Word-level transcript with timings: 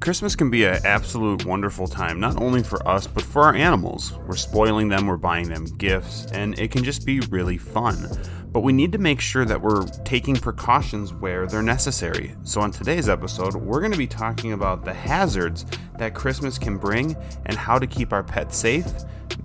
Christmas 0.00 0.36
can 0.36 0.50
be 0.50 0.64
an 0.64 0.84
absolute 0.84 1.46
wonderful 1.46 1.86
time, 1.86 2.20
not 2.20 2.40
only 2.40 2.62
for 2.62 2.86
us, 2.86 3.06
but 3.06 3.24
for 3.24 3.42
our 3.42 3.54
animals. 3.54 4.12
We're 4.26 4.36
spoiling 4.36 4.88
them, 4.88 5.06
we're 5.06 5.16
buying 5.16 5.48
them 5.48 5.64
gifts, 5.64 6.26
and 6.32 6.58
it 6.58 6.70
can 6.70 6.84
just 6.84 7.06
be 7.06 7.20
really 7.20 7.56
fun. 7.56 8.08
But 8.52 8.60
we 8.60 8.72
need 8.72 8.92
to 8.92 8.98
make 8.98 9.20
sure 9.20 9.44
that 9.44 9.60
we're 9.60 9.84
taking 10.04 10.36
precautions 10.36 11.12
where 11.12 11.46
they're 11.46 11.62
necessary. 11.62 12.34
So, 12.44 12.60
on 12.60 12.70
today's 12.70 13.08
episode, 13.08 13.54
we're 13.54 13.80
going 13.80 13.92
to 13.92 13.98
be 13.98 14.06
talking 14.06 14.52
about 14.52 14.84
the 14.84 14.94
hazards 14.94 15.64
that 15.98 16.14
Christmas 16.14 16.58
can 16.58 16.76
bring 16.76 17.16
and 17.46 17.56
how 17.56 17.78
to 17.78 17.86
keep 17.86 18.12
our 18.12 18.22
pets 18.22 18.56
safe 18.56 18.86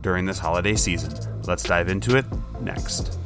during 0.02 0.26
this 0.26 0.40
holiday 0.40 0.76
season. 0.76 1.14
Let's 1.44 1.64
dive 1.64 1.90
into 1.90 2.18
it 2.18 2.26
next. 2.62 3.19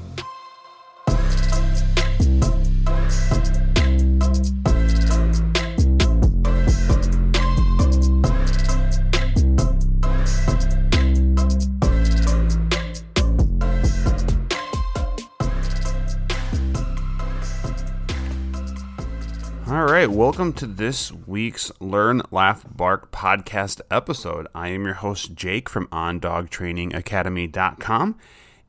All 19.65 19.85
right, 19.85 20.11
welcome 20.11 20.51
to 20.53 20.65
this 20.67 21.13
week's 21.13 21.71
Learn, 21.79 22.21
Laugh, 22.31 22.65
Bark 22.69 23.13
podcast 23.13 23.79
episode. 23.89 24.45
I 24.53 24.67
am 24.67 24.83
your 24.83 24.95
host, 24.95 25.35
Jake 25.35 25.69
from 25.69 25.87
OnDogTrainingAcademy.com. 25.87 28.19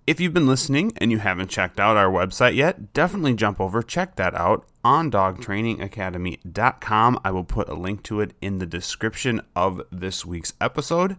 If 0.06 0.20
you've 0.20 0.32
been 0.32 0.46
listening 0.46 0.92
and 0.98 1.10
you 1.10 1.18
haven't 1.18 1.50
checked 1.50 1.80
out 1.80 1.96
our 1.96 2.12
website 2.12 2.54
yet, 2.54 2.92
definitely 2.92 3.34
jump 3.34 3.60
over, 3.60 3.82
check 3.82 4.14
that 4.16 4.36
out 4.36 4.68
on 4.84 5.10
dogtrainingacademy.com. 5.10 7.20
I 7.24 7.30
will 7.32 7.44
put 7.44 7.68
a 7.68 7.74
link 7.74 8.04
to 8.04 8.20
it 8.20 8.34
in 8.40 8.58
the 8.58 8.66
description 8.66 9.40
of 9.56 9.82
this 9.90 10.24
week's 10.24 10.52
episode. 10.60 11.16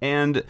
And 0.00 0.44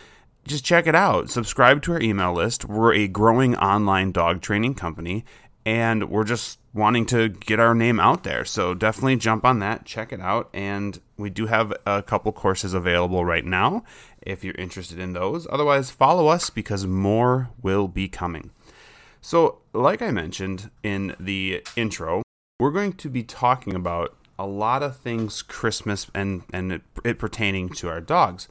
just 0.46 0.64
check 0.64 0.86
it 0.86 0.94
out. 0.94 1.28
Subscribe 1.28 1.82
to 1.82 1.94
our 1.94 2.00
email 2.00 2.32
list. 2.32 2.66
We're 2.66 2.94
a 2.94 3.08
growing 3.08 3.56
online 3.56 4.12
dog 4.12 4.40
training 4.40 4.74
company, 4.74 5.24
and 5.70 6.10
we're 6.10 6.24
just 6.24 6.58
wanting 6.74 7.06
to 7.06 7.28
get 7.28 7.60
our 7.60 7.76
name 7.76 8.00
out 8.00 8.24
there. 8.24 8.44
So 8.44 8.74
definitely 8.74 9.14
jump 9.14 9.44
on 9.44 9.60
that, 9.60 9.84
check 9.84 10.12
it 10.12 10.20
out, 10.20 10.50
and 10.52 11.00
we 11.16 11.30
do 11.30 11.46
have 11.46 11.72
a 11.86 12.02
couple 12.02 12.32
courses 12.32 12.74
available 12.74 13.24
right 13.24 13.44
now 13.44 13.84
if 14.20 14.42
you're 14.42 14.56
interested 14.56 14.98
in 14.98 15.12
those. 15.12 15.46
Otherwise, 15.48 15.92
follow 15.92 16.26
us 16.26 16.50
because 16.50 16.88
more 16.88 17.50
will 17.62 17.86
be 17.86 18.08
coming. 18.08 18.50
So, 19.20 19.58
like 19.72 20.02
I 20.02 20.10
mentioned 20.10 20.72
in 20.82 21.14
the 21.20 21.64
intro, 21.76 22.22
we're 22.58 22.72
going 22.72 22.94
to 22.94 23.08
be 23.08 23.22
talking 23.22 23.76
about 23.76 24.16
a 24.40 24.46
lot 24.46 24.82
of 24.82 24.96
things 24.96 25.40
Christmas 25.40 26.08
and 26.12 26.42
and 26.52 26.72
it, 26.72 26.82
it 27.04 27.20
pertaining 27.20 27.68
to 27.68 27.88
our 27.88 28.00
dogs. 28.00 28.48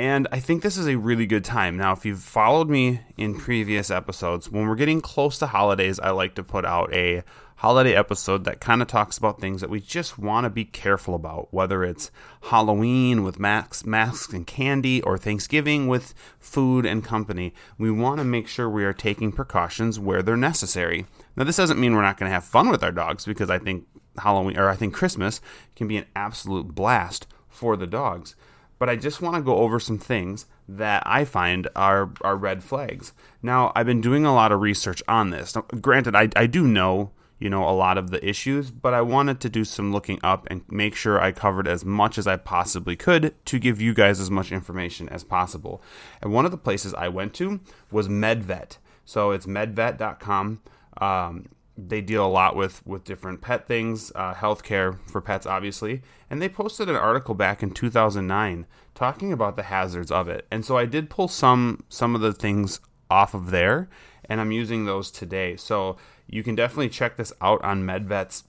And 0.00 0.26
I 0.32 0.40
think 0.40 0.62
this 0.62 0.78
is 0.78 0.88
a 0.88 0.96
really 0.96 1.26
good 1.26 1.44
time. 1.44 1.76
Now, 1.76 1.92
if 1.92 2.06
you've 2.06 2.22
followed 2.22 2.70
me 2.70 3.02
in 3.18 3.38
previous 3.38 3.90
episodes, 3.90 4.50
when 4.50 4.66
we're 4.66 4.74
getting 4.74 5.02
close 5.02 5.36
to 5.40 5.46
holidays, 5.46 6.00
I 6.00 6.08
like 6.08 6.34
to 6.36 6.42
put 6.42 6.64
out 6.64 6.90
a 6.94 7.22
holiday 7.56 7.94
episode 7.94 8.44
that 8.44 8.60
kind 8.60 8.80
of 8.80 8.88
talks 8.88 9.18
about 9.18 9.42
things 9.42 9.60
that 9.60 9.68
we 9.68 9.78
just 9.78 10.18
want 10.18 10.44
to 10.44 10.48
be 10.48 10.64
careful 10.64 11.14
about, 11.14 11.52
whether 11.52 11.84
it's 11.84 12.10
Halloween 12.44 13.24
with 13.24 13.38
masks, 13.38 13.84
masks 13.84 14.32
and 14.32 14.46
candy 14.46 15.02
or 15.02 15.18
Thanksgiving 15.18 15.86
with 15.86 16.14
food 16.38 16.86
and 16.86 17.04
company. 17.04 17.52
We 17.76 17.90
want 17.90 18.20
to 18.20 18.24
make 18.24 18.48
sure 18.48 18.70
we 18.70 18.86
are 18.86 18.94
taking 18.94 19.32
precautions 19.32 20.00
where 20.00 20.22
they're 20.22 20.34
necessary. 20.34 21.04
Now, 21.36 21.44
this 21.44 21.58
doesn't 21.58 21.78
mean 21.78 21.94
we're 21.94 22.00
not 22.00 22.16
going 22.16 22.30
to 22.30 22.34
have 22.34 22.44
fun 22.44 22.70
with 22.70 22.82
our 22.82 22.90
dogs 22.90 23.26
because 23.26 23.50
I 23.50 23.58
think 23.58 23.86
Halloween 24.16 24.56
or 24.56 24.70
I 24.70 24.76
think 24.76 24.94
Christmas 24.94 25.42
can 25.76 25.88
be 25.88 25.98
an 25.98 26.06
absolute 26.16 26.74
blast 26.74 27.26
for 27.50 27.76
the 27.76 27.86
dogs 27.86 28.34
but 28.80 28.88
I 28.88 28.96
just 28.96 29.20
want 29.20 29.36
to 29.36 29.42
go 29.42 29.58
over 29.58 29.78
some 29.78 29.98
things 29.98 30.46
that 30.66 31.02
I 31.04 31.26
find 31.26 31.68
are, 31.76 32.10
are 32.22 32.34
red 32.34 32.64
flags. 32.64 33.12
Now, 33.42 33.72
I've 33.76 33.84
been 33.84 34.00
doing 34.00 34.24
a 34.24 34.34
lot 34.34 34.52
of 34.52 34.62
research 34.62 35.02
on 35.06 35.28
this. 35.28 35.54
Now, 35.54 35.66
granted, 35.82 36.16
I, 36.16 36.30
I 36.34 36.46
do 36.46 36.66
know, 36.66 37.10
you 37.38 37.50
know, 37.50 37.68
a 37.68 37.76
lot 37.76 37.98
of 37.98 38.10
the 38.10 38.26
issues, 38.26 38.70
but 38.70 38.94
I 38.94 39.02
wanted 39.02 39.38
to 39.40 39.50
do 39.50 39.66
some 39.66 39.92
looking 39.92 40.18
up 40.24 40.46
and 40.50 40.62
make 40.70 40.94
sure 40.94 41.20
I 41.20 41.30
covered 41.30 41.68
as 41.68 41.84
much 41.84 42.16
as 42.16 42.26
I 42.26 42.38
possibly 42.38 42.96
could 42.96 43.34
to 43.44 43.58
give 43.58 43.82
you 43.82 43.92
guys 43.92 44.18
as 44.18 44.30
much 44.30 44.50
information 44.50 45.10
as 45.10 45.24
possible. 45.24 45.82
And 46.22 46.32
one 46.32 46.46
of 46.46 46.50
the 46.50 46.56
places 46.56 46.94
I 46.94 47.08
went 47.08 47.34
to 47.34 47.60
was 47.90 48.08
MedVet. 48.08 48.78
So 49.04 49.30
it's 49.30 49.44
medvet.com. 49.44 50.62
Um, 50.98 51.48
they 51.88 52.00
deal 52.00 52.24
a 52.24 52.28
lot 52.28 52.56
with 52.56 52.84
with 52.86 53.04
different 53.04 53.40
pet 53.40 53.66
things, 53.66 54.12
uh, 54.14 54.34
healthcare 54.34 54.98
for 55.08 55.20
pets, 55.20 55.46
obviously. 55.46 56.02
And 56.28 56.40
they 56.40 56.48
posted 56.48 56.88
an 56.88 56.96
article 56.96 57.34
back 57.34 57.62
in 57.62 57.70
2009 57.70 58.66
talking 58.94 59.32
about 59.32 59.56
the 59.56 59.64
hazards 59.64 60.10
of 60.10 60.28
it. 60.28 60.46
And 60.50 60.64
so 60.64 60.76
I 60.76 60.84
did 60.84 61.10
pull 61.10 61.28
some 61.28 61.84
some 61.88 62.14
of 62.14 62.20
the 62.20 62.32
things 62.32 62.80
off 63.10 63.34
of 63.34 63.50
there, 63.50 63.88
and 64.28 64.40
I'm 64.40 64.52
using 64.52 64.84
those 64.84 65.10
today. 65.10 65.56
So 65.56 65.96
you 66.26 66.42
can 66.42 66.54
definitely 66.54 66.90
check 66.90 67.16
this 67.16 67.32
out 67.40 67.62
on 67.64 67.82
MedVet's 67.82 68.44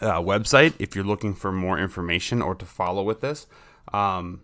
uh, 0.00 0.20
website 0.20 0.74
if 0.78 0.94
you're 0.94 1.04
looking 1.04 1.34
for 1.34 1.52
more 1.52 1.78
information 1.78 2.40
or 2.40 2.54
to 2.54 2.64
follow 2.64 3.02
with 3.02 3.20
this. 3.20 3.46
Um, 3.92 4.42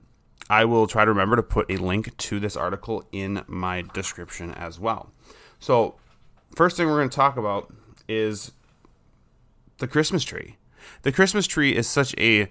I 0.50 0.64
will 0.64 0.86
try 0.86 1.04
to 1.04 1.10
remember 1.10 1.36
to 1.36 1.42
put 1.42 1.70
a 1.70 1.76
link 1.76 2.16
to 2.16 2.40
this 2.40 2.56
article 2.56 3.06
in 3.12 3.44
my 3.46 3.82
description 3.82 4.52
as 4.54 4.80
well. 4.80 5.12
So, 5.60 5.96
first 6.54 6.76
thing 6.76 6.86
we're 6.86 6.98
going 6.98 7.10
to 7.10 7.16
talk 7.16 7.36
about 7.36 7.72
is 8.08 8.52
the 9.78 9.86
Christmas 9.86 10.24
tree. 10.24 10.56
The 11.02 11.12
Christmas 11.12 11.46
tree 11.46 11.74
is 11.74 11.86
such 11.86 12.14
a 12.18 12.48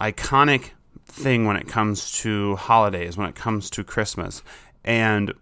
iconic 0.00 0.70
thing 1.06 1.46
when 1.46 1.56
it 1.56 1.68
comes 1.68 2.12
to 2.20 2.56
holidays, 2.56 3.16
when 3.16 3.28
it 3.28 3.34
comes 3.34 3.70
to 3.70 3.84
Christmas. 3.84 4.42
And 4.84 5.32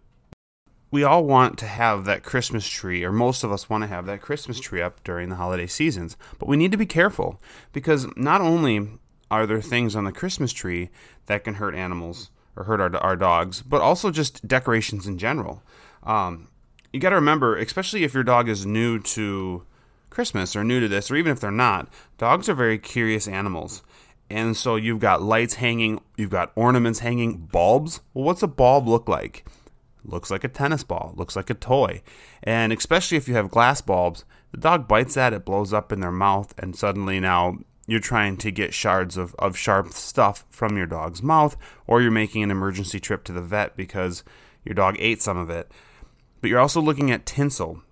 we 0.91 1.05
all 1.05 1.25
want 1.25 1.59
to 1.59 1.67
have 1.67 2.07
that 2.07 2.23
Christmas 2.23 2.67
tree, 2.67 3.05
or 3.05 3.13
most 3.13 3.45
of 3.45 3.53
us 3.53 3.69
want 3.69 3.83
to 3.83 3.89
have 3.89 4.07
that 4.07 4.23
Christmas 4.23 4.59
tree 4.59 4.81
up 4.81 5.03
during 5.05 5.29
the 5.29 5.37
holiday 5.37 5.67
seasons. 5.67 6.17
But 6.39 6.49
we 6.49 6.57
need 6.57 6.73
to 6.73 6.79
be 6.79 6.87
careful 6.87 7.41
because 7.73 8.07
not 8.17 8.41
only 8.41 8.89
are 9.31 9.47
there 9.47 9.61
things 9.61 9.95
on 9.95 10.05
the 10.05 10.13
Christmas 10.13 10.53
tree 10.53 10.89
that 11.27 11.45
can 11.45 11.55
hurt 11.55 11.75
animals 11.75 12.31
or 12.57 12.65
hurt 12.65 12.81
our, 12.81 12.97
our 12.97 13.17
dogs, 13.17 13.63
but 13.63 13.83
also 13.83 14.11
just 14.11 14.47
decorations 14.49 15.07
in 15.07 15.19
general. 15.19 15.63
Um, 16.03 16.49
you 16.93 17.01
got 17.01 17.11
to 17.11 17.17
remember, 17.17 17.57
especially 17.57 18.05
if 18.05 18.15
your 18.15 18.23
dog 18.23 18.49
is 18.49 18.65
new 18.65 18.99
to 18.99 19.65
Christmas 20.11 20.57
or 20.57 20.65
new 20.65 20.81
to 20.81 20.89
this, 20.89 21.11
or 21.11 21.17
even 21.17 21.33
if 21.33 21.41
they're 21.41 21.51
not, 21.51 21.89
dogs 22.17 22.49
are 22.49 22.55
very 22.55 22.79
curious 22.79 23.29
animals. 23.29 23.83
And 24.31 24.57
so 24.57 24.77
you've 24.77 25.01
got 25.01 25.23
lights 25.23 25.55
hanging, 25.55 26.01
you've 26.17 26.31
got 26.31 26.53
ornaments 26.55 27.01
hanging, 27.01 27.39
bulbs. 27.39 28.01
Well, 28.13 28.25
what's 28.25 28.43
a 28.43 28.49
bulb 28.49 28.87
look 28.89 29.09
like? 29.09 29.47
Looks 30.05 30.31
like 30.31 30.45
a 30.45 30.49
tennis 30.49 30.85
ball, 30.85 31.13
looks 31.17 31.37
like 31.37 31.51
a 31.51 31.55
toy. 31.55 32.03
And 32.43 32.73
especially 32.73 33.17
if 33.17 33.29
you 33.29 33.35
have 33.35 33.51
glass 33.51 33.81
bulbs, 33.81 34.25
the 34.53 34.59
dog 34.59 34.89
bites 34.89 35.15
that, 35.15 35.33
it 35.33 35.45
blows 35.45 35.73
up 35.73 35.93
in 35.93 36.01
their 36.01 36.13
mouth, 36.13 36.55
and 36.59 36.75
suddenly 36.75 37.21
now 37.21 37.59
you're 37.87 38.01
trying 38.01 38.37
to 38.39 38.51
get 38.51 38.75
shards 38.75 39.17
of, 39.17 39.35
of 39.39 39.57
sharp 39.57 39.93
stuff 39.93 40.45
from 40.49 40.77
your 40.77 40.87
dog's 40.87 41.23
mouth, 41.23 41.57
or 41.87 42.01
you're 42.01 42.11
making 42.11 42.43
an 42.43 42.51
emergency 42.51 43.01
trip 43.01 43.25
to 43.25 43.33
the 43.33 43.43
vet 43.43 43.77
because 43.77 44.25
your 44.65 44.75
dog 44.75 44.97
ate 44.99 45.21
some 45.21 45.37
of 45.37 45.51
it 45.51 45.71
but 46.41 46.51
you're 46.51 46.61
also 46.61 46.81
looking 46.81 47.11
at 47.11 47.27
tinsel. 47.27 47.83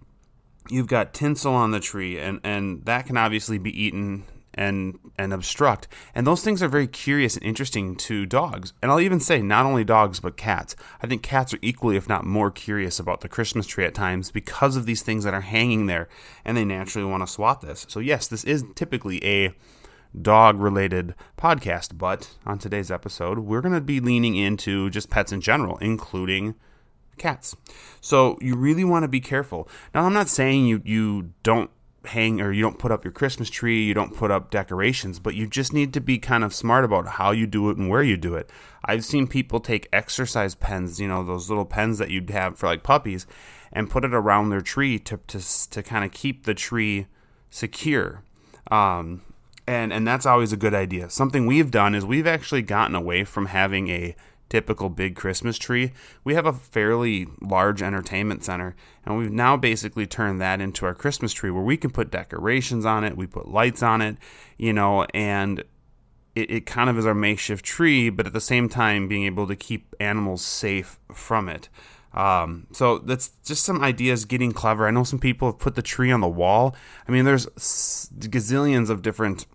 You've 0.69 0.89
got 0.89 1.15
tinsel 1.15 1.55
on 1.55 1.71
the 1.71 1.81
tree, 1.81 2.19
and, 2.19 2.41
and 2.43 2.84
that 2.87 3.07
can 3.07 3.17
obviously 3.17 3.59
be 3.59 3.71
eaten 3.81 4.25
and 4.57 4.99
and 5.19 5.33
obstruct. 5.33 5.87
And 6.15 6.27
those 6.27 6.43
things 6.43 6.62
are 6.62 6.69
very 6.69 6.87
curious 6.87 7.37
and 7.37 7.45
interesting 7.45 7.95
to 7.97 8.27
dogs. 8.27 8.73
And 8.83 8.91
I'll 8.91 9.01
even 9.01 9.21
say 9.21 9.43
not 9.43 9.67
only 9.67 9.85
dogs 9.85 10.21
but 10.21 10.37
cats. 10.37 10.75
I 11.03 11.06
think 11.06 11.23
cats 11.23 11.55
are 11.55 11.59
equally 11.62 11.97
if 11.97 12.09
not 12.09 12.25
more 12.25 12.51
curious 12.51 12.99
about 12.99 13.21
the 13.21 13.29
Christmas 13.29 13.67
tree 13.67 13.85
at 13.85 13.95
times 13.95 14.31
because 14.31 14.77
of 14.77 14.87
these 14.87 15.03
things 15.03 15.25
that 15.25 15.35
are 15.35 15.43
hanging 15.43 15.87
there 15.87 16.09
and 16.45 16.56
they 16.56 16.65
naturally 16.65 17.09
want 17.09 17.23
to 17.23 17.33
swat 17.33 17.61
this. 17.61 17.87
So 17.89 18.01
yes, 18.01 18.29
this 18.29 18.45
is 18.45 18.65
typically 18.75 19.25
a 19.25 19.55
dog 20.21 20.59
related 20.59 21.15
podcast, 21.37 21.99
but 21.99 22.37
on 22.47 22.59
today's 22.59 22.91
episode, 22.91 23.41
we're 23.41 23.61
going 23.61 23.75
to 23.75 23.81
be 23.81 24.00
leaning 24.00 24.37
into 24.37 24.88
just 24.91 25.11
pets 25.11 25.32
in 25.32 25.41
general, 25.41 25.76
including 25.79 26.55
cats. 27.19 27.57
So 28.01 28.39
you 28.41 28.57
really 28.57 28.85
want 28.85 29.05
to 29.05 29.09
be 29.09 29.21
careful. 29.21 29.69
Now, 29.95 30.05
I'm 30.05 30.13
not 30.13 30.29
saying 30.29 30.67
you 30.67 30.83
you 30.85 31.33
don't 31.43 31.71
hang 32.07 32.41
or 32.41 32.53
you 32.53 32.63
don't 32.63 32.79
put 32.79 32.93
up 32.93 33.05
your 33.05 33.13
Christmas 33.13 33.51
tree, 33.51 33.85
you 33.85 33.95
don't 33.95 34.15
put 34.15 34.31
up 34.31 34.51
decorations, 34.51 35.19
but 35.19 35.35
you 35.35 35.47
just 35.47 35.73
need 35.73 35.93
to 35.95 36.01
be 36.01 36.19
kind 36.19 36.45
of 36.45 36.55
smart 36.55 36.85
about 36.85 37.07
how 37.07 37.33
you 37.33 37.47
do 37.47 37.69
it 37.71 37.77
and 37.77 37.89
where 37.89 38.03
you 38.03 38.17
do 38.17 38.35
it. 38.35 38.51
I've 38.85 39.05
seen 39.05 39.27
people 39.27 39.61
take 39.61 39.89
exercise 39.93 40.55
pens, 40.55 41.01
you 41.01 41.09
know, 41.09 41.25
those 41.25 41.49
little 41.49 41.65
pens 41.65 41.99
that 41.99 42.11
you'd 42.11 42.31
have 42.31 42.59
for 42.59 42.67
like 42.67 42.83
puppies, 42.83 43.27
and 43.73 43.91
put 43.91 44.05
it 44.05 44.15
around 44.15 44.51
their 44.51 44.61
tree 44.61 44.99
to 45.01 45.19
to 45.27 45.71
to 45.71 45.83
kind 45.83 46.05
of 46.05 46.13
keep 46.13 46.45
the 46.45 46.55
tree 46.55 47.07
secure. 47.51 48.23
Um, 48.71 49.23
and 49.67 49.93
and 49.93 50.07
that's 50.07 50.27
always 50.27 50.53
a 50.53 50.57
good 50.57 50.75
idea. 50.75 51.11
Something 51.11 51.47
we've 51.47 51.71
done 51.71 51.95
is 51.95 52.05
we've 52.05 52.27
actually 52.27 52.63
gotten 52.63 52.95
away 52.95 53.25
from 53.25 53.47
having 53.47 53.89
a 53.89 54.15
typical 54.48 54.88
big 54.88 55.16
Christmas 55.16 55.58
tree, 55.58 55.93
we 56.25 56.34
have 56.34 56.46
a 56.46 56.52
fairly 56.52 57.26
large 57.40 57.82
entertainment 57.82 58.44
center, 58.44 58.76
and 59.04 59.19
we've 59.19 59.32
now 59.32 59.56
basically 59.56 60.06
turned 60.06 60.40
that 60.40 60.60
into 60.60 60.87
our 60.87 60.94
Christmas 60.94 61.32
tree 61.32 61.50
where 61.50 61.62
we 61.62 61.76
can 61.76 61.90
put 61.90 62.10
decorations 62.10 62.84
on 62.84 63.04
it, 63.04 63.16
we 63.16 63.26
put 63.26 63.48
lights 63.48 63.82
on 63.82 64.00
it, 64.00 64.16
you 64.56 64.72
know, 64.72 65.04
and 65.14 65.64
it, 66.34 66.50
it 66.50 66.66
kind 66.66 66.88
of 66.88 66.98
is 66.98 67.06
our 67.06 67.14
makeshift 67.14 67.64
tree, 67.64 68.10
but 68.10 68.26
at 68.26 68.32
the 68.32 68.40
same 68.40 68.69
time 68.69 69.08
being 69.08 69.25
able 69.25 69.46
to 69.46 69.56
keep 69.56 69.94
animals 69.98 70.43
safe 70.43 70.98
from 71.12 71.48
it. 71.48 71.69
Um, 72.12 72.66
so 72.72 72.98
that's 72.98 73.28
just 73.44 73.64
some 73.64 73.82
ideas 73.82 74.25
getting 74.25 74.52
clever. 74.52 74.87
I 74.87 74.90
know 74.90 75.04
some 75.04 75.19
people 75.19 75.48
have 75.48 75.58
put 75.58 75.75
the 75.75 75.82
tree 75.82 76.10
on 76.10 76.20
the 76.20 76.28
wall. 76.28 76.75
I 77.06 77.12
mean, 77.12 77.25
there's 77.25 77.46
gazillions 77.46 78.88
of 78.88 79.02
different 79.02 79.46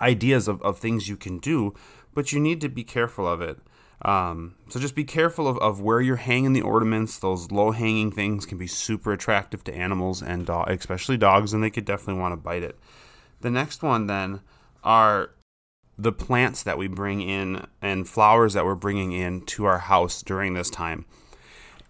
ideas 0.00 0.48
of, 0.48 0.60
of 0.62 0.78
things 0.78 1.08
you 1.08 1.16
can 1.16 1.38
do, 1.38 1.74
but 2.14 2.32
you 2.32 2.40
need 2.40 2.60
to 2.60 2.68
be 2.68 2.84
careful 2.84 3.26
of 3.26 3.40
it. 3.40 3.58
Um, 4.02 4.54
so 4.68 4.78
just 4.78 4.94
be 4.94 5.04
careful 5.04 5.48
of, 5.48 5.58
of 5.58 5.80
where 5.80 6.00
you're 6.00 6.16
hanging 6.16 6.52
the 6.52 6.62
ornaments. 6.62 7.18
Those 7.18 7.50
low 7.50 7.72
hanging 7.72 8.12
things 8.12 8.46
can 8.46 8.58
be 8.58 8.66
super 8.66 9.12
attractive 9.12 9.64
to 9.64 9.74
animals 9.74 10.22
and 10.22 10.46
do- 10.46 10.64
especially 10.66 11.16
dogs, 11.16 11.52
and 11.52 11.62
they 11.62 11.70
could 11.70 11.84
definitely 11.84 12.20
want 12.20 12.32
to 12.32 12.36
bite 12.36 12.62
it. 12.62 12.78
The 13.40 13.50
next 13.50 13.82
one 13.82 14.06
then 14.06 14.40
are 14.84 15.30
the 15.96 16.12
plants 16.12 16.62
that 16.62 16.78
we 16.78 16.86
bring 16.86 17.20
in 17.20 17.66
and 17.82 18.08
flowers 18.08 18.54
that 18.54 18.64
we're 18.64 18.76
bringing 18.76 19.12
in 19.12 19.40
to 19.42 19.64
our 19.64 19.78
house 19.78 20.22
during 20.22 20.54
this 20.54 20.70
time. 20.70 21.04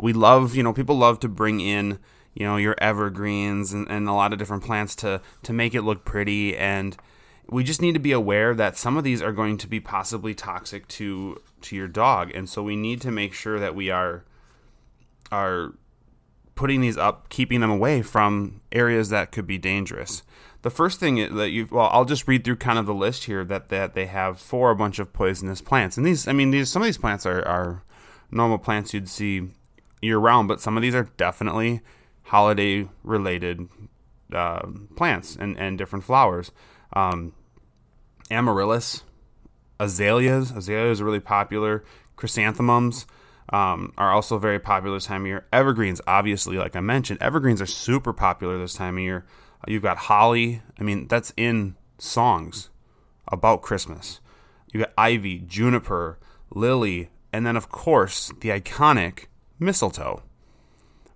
We 0.00 0.14
love, 0.14 0.54
you 0.54 0.62
know, 0.62 0.72
people 0.72 0.96
love 0.96 1.20
to 1.20 1.28
bring 1.28 1.60
in, 1.60 1.98
you 2.32 2.46
know, 2.46 2.56
your 2.56 2.74
evergreens 2.78 3.74
and, 3.74 3.86
and 3.90 4.08
a 4.08 4.12
lot 4.12 4.32
of 4.32 4.38
different 4.38 4.64
plants 4.64 4.94
to 4.96 5.20
to 5.42 5.52
make 5.52 5.74
it 5.74 5.82
look 5.82 6.04
pretty 6.04 6.56
and 6.56 6.96
we 7.50 7.64
just 7.64 7.80
need 7.80 7.92
to 7.92 8.00
be 8.00 8.12
aware 8.12 8.54
that 8.54 8.76
some 8.76 8.96
of 8.96 9.04
these 9.04 9.22
are 9.22 9.32
going 9.32 9.56
to 9.58 9.66
be 9.66 9.80
possibly 9.80 10.34
toxic 10.34 10.86
to 10.88 11.40
to 11.62 11.76
your 11.76 11.88
dog. 11.88 12.30
And 12.34 12.48
so 12.48 12.62
we 12.62 12.76
need 12.76 13.00
to 13.02 13.10
make 13.10 13.32
sure 13.32 13.58
that 13.58 13.74
we 13.74 13.90
are 13.90 14.24
are 15.32 15.74
putting 16.54 16.80
these 16.80 16.98
up 16.98 17.28
keeping 17.28 17.60
them 17.60 17.70
away 17.70 18.02
from 18.02 18.60
areas 18.72 19.10
that 19.10 19.32
could 19.32 19.46
be 19.46 19.58
dangerous. 19.58 20.22
The 20.62 20.70
first 20.70 20.98
thing 21.00 21.36
that 21.36 21.50
you 21.50 21.68
well 21.70 21.88
i'll 21.92 22.04
just 22.04 22.28
read 22.28 22.44
through 22.44 22.56
kind 22.56 22.78
of 22.78 22.86
the 22.86 22.94
list 22.94 23.24
here 23.24 23.44
that 23.44 23.68
that 23.68 23.94
they 23.94 24.06
have 24.06 24.40
for 24.40 24.70
a 24.70 24.76
bunch 24.76 24.98
of 24.98 25.12
poisonous 25.12 25.60
plants. 25.60 25.96
And 25.96 26.04
these 26.04 26.28
i 26.28 26.32
mean 26.32 26.50
these 26.50 26.68
some 26.68 26.82
of 26.82 26.86
these 26.86 26.98
plants 26.98 27.24
are, 27.24 27.46
are 27.46 27.82
normal 28.30 28.58
plants 28.58 28.92
you'd 28.92 29.08
see 29.08 29.48
year 30.02 30.18
round 30.18 30.48
but 30.48 30.60
some 30.60 30.76
of 30.76 30.82
these 30.82 30.94
are 30.94 31.08
definitely 31.16 31.80
holiday 32.24 32.86
related 33.02 33.68
uh, 34.32 34.66
plants 34.96 35.36
and, 35.36 35.58
and 35.58 35.78
different 35.78 36.04
flowers. 36.04 36.52
Um, 36.92 37.32
amaryllis, 38.30 39.04
azaleas. 39.80 40.50
Azaleas 40.50 41.00
are 41.00 41.04
really 41.04 41.20
popular. 41.20 41.84
Chrysanthemums 42.16 43.06
um, 43.52 43.92
are 43.96 44.12
also 44.12 44.38
very 44.38 44.58
popular 44.58 44.96
this 44.96 45.06
time 45.06 45.22
of 45.22 45.28
year. 45.28 45.46
Evergreens, 45.52 46.00
obviously, 46.06 46.56
like 46.56 46.76
I 46.76 46.80
mentioned, 46.80 47.22
evergreens 47.22 47.62
are 47.62 47.66
super 47.66 48.12
popular 48.12 48.58
this 48.58 48.74
time 48.74 48.96
of 48.96 49.02
year. 49.02 49.26
You've 49.66 49.82
got 49.82 49.98
holly. 49.98 50.62
I 50.78 50.82
mean, 50.82 51.08
that's 51.08 51.32
in 51.36 51.76
songs 51.98 52.70
about 53.26 53.62
Christmas. 53.62 54.20
You 54.72 54.80
got 54.80 54.92
ivy, 54.96 55.38
juniper, 55.40 56.18
lily, 56.50 57.10
and 57.32 57.46
then, 57.46 57.56
of 57.56 57.68
course, 57.68 58.32
the 58.40 58.50
iconic 58.50 59.26
mistletoe. 59.58 60.22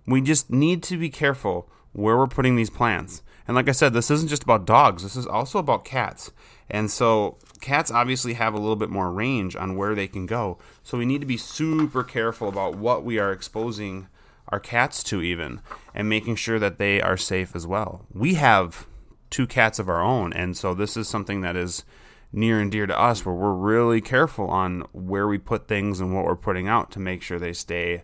We 0.05 0.21
just 0.21 0.51
need 0.51 0.83
to 0.83 0.97
be 0.97 1.09
careful 1.09 1.69
where 1.93 2.17
we're 2.17 2.27
putting 2.27 2.55
these 2.55 2.69
plants. 2.69 3.21
And 3.47 3.55
like 3.55 3.67
I 3.67 3.73
said, 3.73 3.93
this 3.93 4.11
isn't 4.11 4.29
just 4.29 4.43
about 4.43 4.65
dogs, 4.65 5.03
this 5.03 5.15
is 5.15 5.27
also 5.27 5.59
about 5.59 5.85
cats. 5.85 6.31
And 6.69 6.89
so 6.89 7.37
cats 7.61 7.91
obviously 7.91 8.33
have 8.33 8.53
a 8.53 8.59
little 8.59 8.75
bit 8.75 8.89
more 8.89 9.11
range 9.11 9.55
on 9.55 9.75
where 9.75 9.95
they 9.95 10.07
can 10.07 10.25
go. 10.25 10.57
So 10.81 10.97
we 10.97 11.05
need 11.05 11.21
to 11.21 11.27
be 11.27 11.37
super 11.37 12.03
careful 12.03 12.47
about 12.47 12.75
what 12.75 13.03
we 13.03 13.19
are 13.19 13.31
exposing 13.31 14.07
our 14.49 14.59
cats 14.59 15.03
to, 15.03 15.21
even, 15.21 15.61
and 15.93 16.09
making 16.09 16.35
sure 16.35 16.59
that 16.59 16.77
they 16.77 17.01
are 17.01 17.17
safe 17.17 17.55
as 17.55 17.65
well. 17.65 18.05
We 18.13 18.35
have 18.35 18.87
two 19.29 19.47
cats 19.47 19.79
of 19.79 19.89
our 19.89 20.01
own, 20.01 20.33
and 20.33 20.55
so 20.55 20.73
this 20.73 20.95
is 20.95 21.07
something 21.07 21.41
that 21.41 21.55
is 21.55 21.85
near 22.31 22.59
and 22.59 22.71
dear 22.71 22.85
to 22.85 22.99
us 22.99 23.25
where 23.25 23.35
we're 23.35 23.53
really 23.53 24.01
careful 24.01 24.47
on 24.47 24.81
where 24.91 25.27
we 25.27 25.37
put 25.37 25.67
things 25.67 25.99
and 25.99 26.13
what 26.13 26.25
we're 26.25 26.35
putting 26.35 26.67
out 26.67 26.91
to 26.91 26.99
make 26.99 27.21
sure 27.21 27.39
they 27.39 27.53
stay 27.53 28.03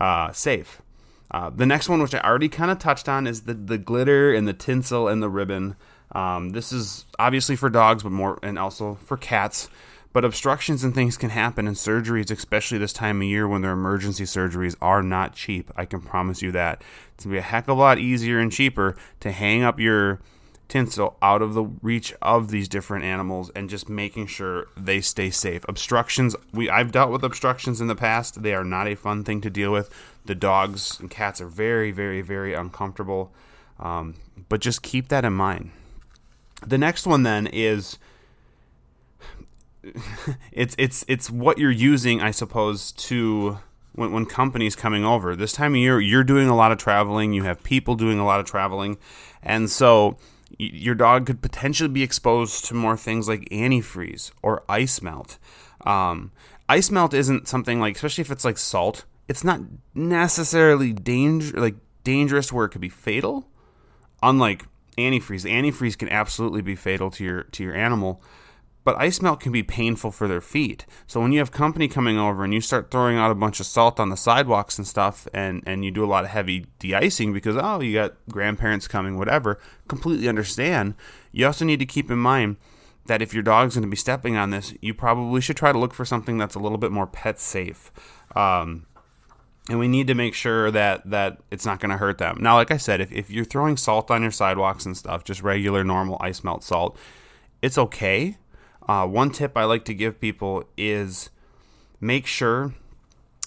uh, 0.00 0.32
safe. 0.32 0.80
Uh, 1.30 1.50
the 1.50 1.66
next 1.66 1.88
one, 1.88 2.00
which 2.00 2.14
I 2.14 2.20
already 2.20 2.48
kind 2.48 2.70
of 2.70 2.78
touched 2.78 3.08
on, 3.08 3.26
is 3.26 3.42
the, 3.42 3.54
the 3.54 3.78
glitter 3.78 4.32
and 4.32 4.46
the 4.46 4.52
tinsel 4.52 5.08
and 5.08 5.22
the 5.22 5.28
ribbon. 5.28 5.76
Um, 6.12 6.50
this 6.50 6.72
is 6.72 7.06
obviously 7.18 7.56
for 7.56 7.70
dogs, 7.70 8.02
but 8.02 8.12
more 8.12 8.38
and 8.42 8.58
also 8.58 8.94
for 8.94 9.16
cats. 9.16 9.68
But 10.12 10.24
obstructions 10.24 10.84
and 10.84 10.94
things 10.94 11.16
can 11.16 11.30
happen, 11.30 11.66
and 11.66 11.74
surgeries, 11.74 12.30
especially 12.30 12.78
this 12.78 12.92
time 12.92 13.20
of 13.20 13.26
year 13.26 13.48
when 13.48 13.62
their 13.62 13.72
emergency 13.72 14.22
surgeries 14.22 14.76
are 14.80 15.02
not 15.02 15.34
cheap. 15.34 15.72
I 15.76 15.86
can 15.86 16.00
promise 16.00 16.40
you 16.40 16.52
that. 16.52 16.82
It's 17.14 17.24
gonna 17.24 17.34
be 17.34 17.38
a 17.38 17.42
heck 17.42 17.64
of 17.64 17.76
a 17.76 17.80
lot 17.80 17.98
easier 17.98 18.38
and 18.38 18.52
cheaper 18.52 18.94
to 19.18 19.32
hang 19.32 19.64
up 19.64 19.80
your 19.80 20.20
tinsel 20.68 21.16
out 21.20 21.42
of 21.42 21.54
the 21.54 21.64
reach 21.82 22.14
of 22.22 22.50
these 22.50 22.68
different 22.68 23.04
animals 23.04 23.50
and 23.54 23.68
just 23.68 23.88
making 23.88 24.26
sure 24.26 24.66
they 24.76 25.00
stay 25.00 25.30
safe. 25.30 25.64
Obstructions, 25.68 26.34
we 26.52 26.70
I've 26.70 26.92
dealt 26.92 27.10
with 27.10 27.22
obstructions 27.24 27.80
in 27.80 27.86
the 27.86 27.94
past. 27.94 28.42
They 28.42 28.54
are 28.54 28.64
not 28.64 28.88
a 28.88 28.94
fun 28.94 29.24
thing 29.24 29.40
to 29.42 29.50
deal 29.50 29.72
with. 29.72 29.90
The 30.24 30.34
dogs 30.34 30.98
and 31.00 31.10
cats 31.10 31.40
are 31.40 31.48
very, 31.48 31.90
very, 31.90 32.22
very 32.22 32.54
uncomfortable. 32.54 33.32
Um, 33.78 34.14
but 34.48 34.60
just 34.60 34.82
keep 34.82 35.08
that 35.08 35.24
in 35.24 35.32
mind. 35.32 35.70
The 36.66 36.78
next 36.78 37.06
one 37.06 37.24
then 37.24 37.46
is 37.46 37.98
it's 40.52 40.74
it's 40.78 41.04
it's 41.08 41.30
what 41.30 41.58
you're 41.58 41.70
using, 41.70 42.20
I 42.20 42.30
suppose, 42.30 42.92
to 42.92 43.58
when 43.92 44.12
when 44.12 44.26
companies 44.26 44.74
coming 44.76 45.04
over. 45.04 45.36
This 45.36 45.52
time 45.52 45.72
of 45.74 45.78
year, 45.78 46.00
you're 46.00 46.24
doing 46.24 46.48
a 46.48 46.56
lot 46.56 46.72
of 46.72 46.78
traveling. 46.78 47.32
You 47.32 47.44
have 47.44 47.62
people 47.62 47.94
doing 47.94 48.18
a 48.18 48.24
lot 48.24 48.40
of 48.40 48.46
traveling, 48.46 48.96
and 49.42 49.70
so 49.70 50.16
your 50.58 50.94
dog 50.94 51.26
could 51.26 51.42
potentially 51.42 51.88
be 51.88 52.02
exposed 52.02 52.64
to 52.66 52.74
more 52.74 52.96
things 52.96 53.28
like 53.28 53.48
antifreeze 53.50 54.30
or 54.42 54.62
ice 54.68 55.02
melt. 55.02 55.38
Um, 55.86 56.32
ice 56.68 56.90
melt 56.90 57.14
isn't 57.14 57.48
something 57.48 57.80
like, 57.80 57.96
especially 57.96 58.22
if 58.22 58.30
it's 58.30 58.44
like 58.44 58.58
salt, 58.58 59.04
it's 59.28 59.44
not 59.44 59.60
necessarily 59.94 60.92
danger 60.92 61.58
like 61.58 61.76
dangerous 62.04 62.52
where 62.52 62.66
it 62.66 62.70
could 62.70 62.80
be 62.80 62.88
fatal. 62.88 63.48
Unlike 64.22 64.66
antifreeze, 64.96 65.50
antifreeze 65.50 65.98
can 65.98 66.08
absolutely 66.08 66.62
be 66.62 66.76
fatal 66.76 67.10
to 67.12 67.24
your 67.24 67.42
to 67.44 67.62
your 67.62 67.74
animal. 67.74 68.22
But 68.84 68.96
ice 68.96 69.22
melt 69.22 69.40
can 69.40 69.50
be 69.50 69.62
painful 69.62 70.10
for 70.10 70.28
their 70.28 70.42
feet. 70.42 70.84
So 71.06 71.20
when 71.20 71.32
you 71.32 71.38
have 71.38 71.50
company 71.50 71.88
coming 71.88 72.18
over 72.18 72.44
and 72.44 72.52
you 72.52 72.60
start 72.60 72.90
throwing 72.90 73.16
out 73.16 73.30
a 73.30 73.34
bunch 73.34 73.58
of 73.58 73.66
salt 73.66 73.98
on 73.98 74.10
the 74.10 74.16
sidewalks 74.16 74.76
and 74.76 74.86
stuff, 74.86 75.26
and, 75.32 75.62
and 75.66 75.84
you 75.84 75.90
do 75.90 76.04
a 76.04 76.06
lot 76.06 76.24
of 76.24 76.30
heavy 76.30 76.66
de-icing 76.78 77.32
because 77.32 77.56
oh 77.56 77.80
you 77.80 77.94
got 77.94 78.14
grandparents 78.30 78.86
coming, 78.86 79.18
whatever, 79.18 79.58
completely 79.88 80.28
understand. 80.28 80.94
You 81.32 81.46
also 81.46 81.64
need 81.64 81.78
to 81.80 81.86
keep 81.86 82.10
in 82.10 82.18
mind 82.18 82.58
that 83.06 83.22
if 83.22 83.32
your 83.32 83.42
dog's 83.42 83.74
going 83.74 83.82
to 83.82 83.90
be 83.90 83.96
stepping 83.96 84.36
on 84.36 84.50
this, 84.50 84.74
you 84.80 84.92
probably 84.92 85.40
should 85.40 85.56
try 85.56 85.72
to 85.72 85.78
look 85.78 85.94
for 85.94 86.04
something 86.04 86.36
that's 86.36 86.54
a 86.54 86.60
little 86.60 86.78
bit 86.78 86.92
more 86.92 87.06
pet 87.06 87.40
safe. 87.40 87.90
Um, 88.36 88.86
and 89.70 89.78
we 89.78 89.88
need 89.88 90.06
to 90.08 90.14
make 90.14 90.34
sure 90.34 90.70
that 90.70 91.08
that 91.08 91.38
it's 91.50 91.64
not 91.64 91.80
going 91.80 91.90
to 91.90 91.96
hurt 91.96 92.18
them. 92.18 92.36
Now, 92.40 92.56
like 92.56 92.70
I 92.70 92.76
said, 92.76 93.00
if, 93.00 93.10
if 93.10 93.30
you're 93.30 93.46
throwing 93.46 93.78
salt 93.78 94.10
on 94.10 94.20
your 94.20 94.30
sidewalks 94.30 94.84
and 94.84 94.94
stuff, 94.94 95.24
just 95.24 95.42
regular 95.42 95.84
normal 95.84 96.18
ice 96.20 96.44
melt 96.44 96.62
salt, 96.62 96.98
it's 97.62 97.78
okay 97.78 98.36
uh, 98.86 99.06
one 99.06 99.30
tip 99.30 99.56
I 99.56 99.64
like 99.64 99.84
to 99.86 99.94
give 99.94 100.20
people 100.20 100.64
is 100.76 101.30
make 102.00 102.26
sure 102.26 102.74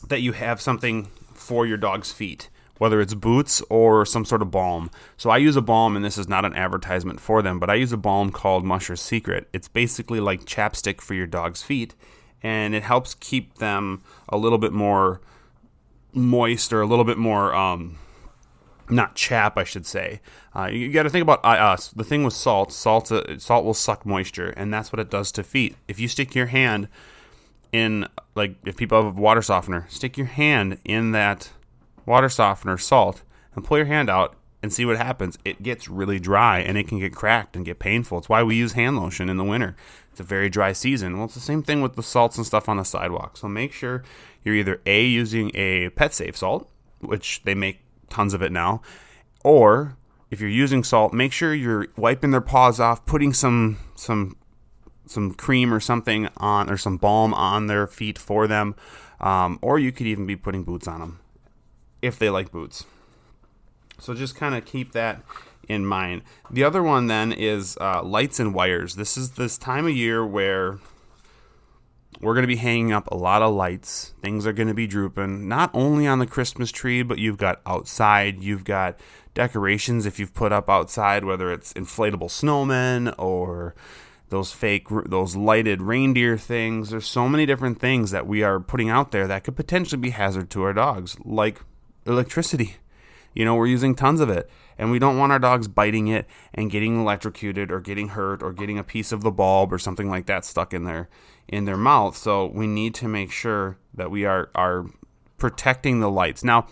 that 0.08 0.22
you 0.22 0.32
have 0.34 0.62
something 0.62 1.10
for 1.34 1.66
your 1.66 1.78
dog's 1.78 2.12
feet, 2.12 2.50
whether 2.78 3.00
it's 3.02 3.14
boots 3.14 3.62
or 3.70 4.06
some 4.06 4.26
sort 4.26 4.42
of 4.42 4.52
balm. 4.52 4.90
So 5.16 5.30
I 5.30 5.38
use 5.38 5.56
a 5.56 5.62
balm, 5.62 5.96
and 5.96 6.04
this 6.04 6.18
is 6.18 6.28
not 6.28 6.46
an 6.46 6.56
advertisement 6.56 7.20
for 7.20 7.42
them, 7.42 7.60
but 7.60 7.70
I 7.70 7.76
use 7.76 7.92
a 7.92 7.98
balm 7.98 8.32
called 8.32 8.66
Musher's 8.66 9.02
Secret. 9.02 9.48
It's 9.54 9.68
basically 9.68 10.20
like 10.20 10.46
chapstick 10.46 11.02
for 11.02 11.14
your 11.14 11.28
dog's 11.28 11.62
feet, 11.62 11.94
and 12.42 12.74
it 12.74 12.84
helps 12.84 13.14
keep 13.14 13.56
them 13.56 14.04
a 14.30 14.38
little 14.38 14.58
bit 14.58 14.74
more 14.74 15.22
moist 16.14 16.74
or 16.74 16.82
a 16.82 16.88
little 16.88 17.06
bit 17.06 17.18
more 17.18 17.54
um, 17.54 17.98
not 18.90 19.16
chap, 19.16 19.58
I 19.58 19.64
should 19.64 19.86
say. 19.86 20.22
Uh, 20.56 20.70
you 20.72 20.92
got 20.92 21.04
to 21.04 21.10
think 21.10 21.24
about 21.24 21.40
uh. 21.44 21.78
The 21.96 22.04
thing 22.04 22.24
with 22.24 22.34
salt, 22.34 22.72
salt, 22.72 23.12
uh, 23.12 23.38
salt 23.38 23.66
will 23.66 23.74
suck 23.74 24.06
moisture, 24.06 24.50
and 24.50 24.74
that's 24.74 24.92
what 24.92 25.00
it 25.00 25.10
does 25.10 25.32
to 25.34 25.44
feet. 25.44 25.76
If 25.88 26.00
you 26.00 26.08
stick 26.08 26.36
your 26.36 26.48
hand 26.48 26.88
in, 27.72 28.08
like, 28.36 28.56
if 28.66 28.78
people 28.78 29.04
have 29.04 29.18
a 29.18 29.22
water 29.22 29.42
softener, 29.42 29.86
stick 29.90 30.18
your 30.18 30.28
hand 30.28 30.78
in 30.86 31.12
that 31.12 31.52
water 32.06 32.30
softener 32.30 32.78
salt 32.78 33.24
and 33.56 33.64
pull 33.66 33.78
your 33.78 33.88
hand 33.88 34.10
out 34.10 34.36
and 34.64 34.74
see 34.74 34.86
what 34.86 34.98
happens. 34.98 35.38
It 35.46 35.62
gets 35.62 35.88
really 35.88 36.20
dry 36.20 36.60
and 36.60 36.78
it 36.78 36.88
can 36.88 37.00
get 37.00 37.14
cracked 37.14 37.56
and 37.56 37.66
get 37.66 37.80
painful. 37.80 38.18
It's 38.18 38.30
why 38.30 38.44
we 38.44 38.56
use 38.56 38.74
hand 38.74 38.98
lotion 38.98 39.30
in 39.30 39.38
the 39.38 39.44
winter. 39.44 39.76
It's 40.12 40.20
a 40.20 40.24
very 40.24 40.50
dry 40.50 40.74
season. 40.74 41.16
Well, 41.16 41.26
it's 41.26 41.36
the 41.36 41.40
same 41.40 41.62
thing 41.62 41.82
with 41.82 41.96
the 41.96 42.04
salts 42.04 42.38
and 42.38 42.46
stuff 42.46 42.68
on 42.68 42.78
the 42.78 42.84
sidewalk. 42.84 43.38
So 43.38 43.48
make 43.48 43.72
sure 43.72 44.04
you're 44.44 44.56
either 44.56 44.82
A, 44.86 45.06
using 45.06 45.52
a 45.54 45.90
pet 45.90 46.14
safe 46.14 46.38
salt, 46.38 46.70
which 47.02 47.44
they 47.44 47.54
make 47.54 47.82
tons 48.10 48.34
of 48.34 48.42
it 48.42 48.52
now. 48.52 48.82
Or 49.44 49.98
if 50.30 50.42
you're 50.42 50.50
using 50.50 50.84
salt, 50.84 51.14
make 51.14 51.32
sure 51.32 51.54
you're 51.54 51.88
wiping 51.96 52.32
their 52.32 52.42
paws 52.42 52.80
off, 52.80 53.06
putting 53.06 53.34
some 53.34 53.78
some 53.96 54.36
some 55.06 55.34
cream 55.34 55.74
or 55.74 55.80
something 55.80 56.28
on 56.38 56.70
or 56.70 56.78
some 56.78 56.98
balm 56.98 57.34
on 57.34 57.68
their 57.68 57.88
feet 57.88 58.18
for 58.18 58.48
them. 58.48 58.76
Um, 59.20 59.58
or 59.62 59.80
you 59.80 59.92
could 59.92 60.06
even 60.06 60.26
be 60.26 60.36
putting 60.36 60.64
boots 60.64 60.88
on 60.88 61.00
them 61.00 61.20
if 62.02 62.20
they 62.20 62.30
like 62.30 62.52
boots. 62.52 62.86
So 64.00 64.14
just 64.14 64.36
kind 64.36 64.54
of 64.54 64.66
keep 64.66 64.92
that 64.92 65.24
in 65.68 65.86
mind. 65.86 66.22
The 66.52 66.64
other 66.64 66.84
one 66.84 67.08
then 67.08 67.32
is 67.32 67.78
uh, 67.82 68.04
lights 68.04 68.40
and 68.40 68.54
wires. 68.54 68.96
This 68.96 69.18
is 69.18 69.32
this 69.32 69.58
time 69.58 69.86
of 69.86 69.94
year 69.94 70.26
where 70.26 70.80
we're 72.22 72.34
going 72.34 72.44
to 72.44 72.48
be 72.48 72.56
hanging 72.56 72.92
up 72.92 73.08
a 73.12 73.16
lot 73.16 73.42
of 73.42 73.54
lights. 73.54 74.14
Things 74.22 74.48
are 74.48 74.54
going 74.54 74.68
to 74.68 74.74
be 74.74 74.88
drooping, 74.88 75.48
not 75.48 75.70
only 75.74 76.08
on 76.08 76.20
the 76.20 76.26
Christmas 76.26 76.72
tree, 76.72 77.04
but 77.04 77.20
you've 77.20 77.38
got 77.38 77.62
outside, 77.66 78.42
you've 78.42 78.64
got 78.64 79.00
decorations 79.34 80.06
if 80.06 80.20
you've 80.20 80.34
put 80.34 80.52
up 80.52 80.70
outside, 80.70 81.24
whether 81.24 81.52
it's 81.52 81.74
inflatable 81.74 82.30
snowmen 82.30 83.14
or 83.18 83.76
those 84.30 84.52
fake, 84.52 84.88
those 85.06 85.36
lighted 85.36 85.82
reindeer 85.82 86.38
things. 86.38 86.90
There's 86.90 87.08
so 87.08 87.30
many 87.30 87.46
different 87.46 87.80
things 87.80 88.12
that 88.12 88.28
we 88.28 88.44
are 88.44 88.60
putting 88.60 88.90
out 88.90 89.12
there 89.12 89.28
that 89.28 89.44
could 89.44 89.56
potentially 89.56 90.02
be 90.02 90.10
hazard 90.10 90.50
to 90.52 90.64
our 90.64 90.74
dogs, 90.74 91.18
like 91.24 91.62
electricity. 92.06 92.78
You 93.34 93.46
know, 93.46 93.54
we're 93.54 93.68
using 93.68 93.94
tons 93.94 94.20
of 94.20 94.30
it, 94.32 94.50
and 94.80 94.90
we 94.90 94.98
don't 94.98 95.20
want 95.20 95.32
our 95.32 95.38
dogs 95.38 95.68
biting 95.68 96.08
it 96.08 96.26
and 96.56 96.72
getting 96.72 97.00
electrocuted 97.00 97.72
or 97.72 97.80
getting 97.80 98.10
hurt 98.10 98.42
or 98.42 98.52
getting 98.52 98.80
a 98.80 98.84
piece 98.84 99.12
of 99.12 99.22
the 99.22 99.30
bulb 99.30 99.72
or 99.72 99.78
something 99.78 100.10
like 100.10 100.26
that 100.26 100.44
stuck 100.44 100.74
in 100.74 100.86
their 100.86 101.08
in 101.48 101.66
their 101.66 101.78
mouth. 101.78 102.16
So 102.18 102.46
we 102.48 102.68
need 102.68 102.94
to 102.96 103.08
make 103.08 103.32
sure 103.32 103.78
that 103.94 104.12
we 104.12 104.26
are 104.26 104.50
are 104.56 104.86
protecting 105.38 106.00
the 106.00 106.10
lights. 106.10 106.44
Now, 106.44 106.68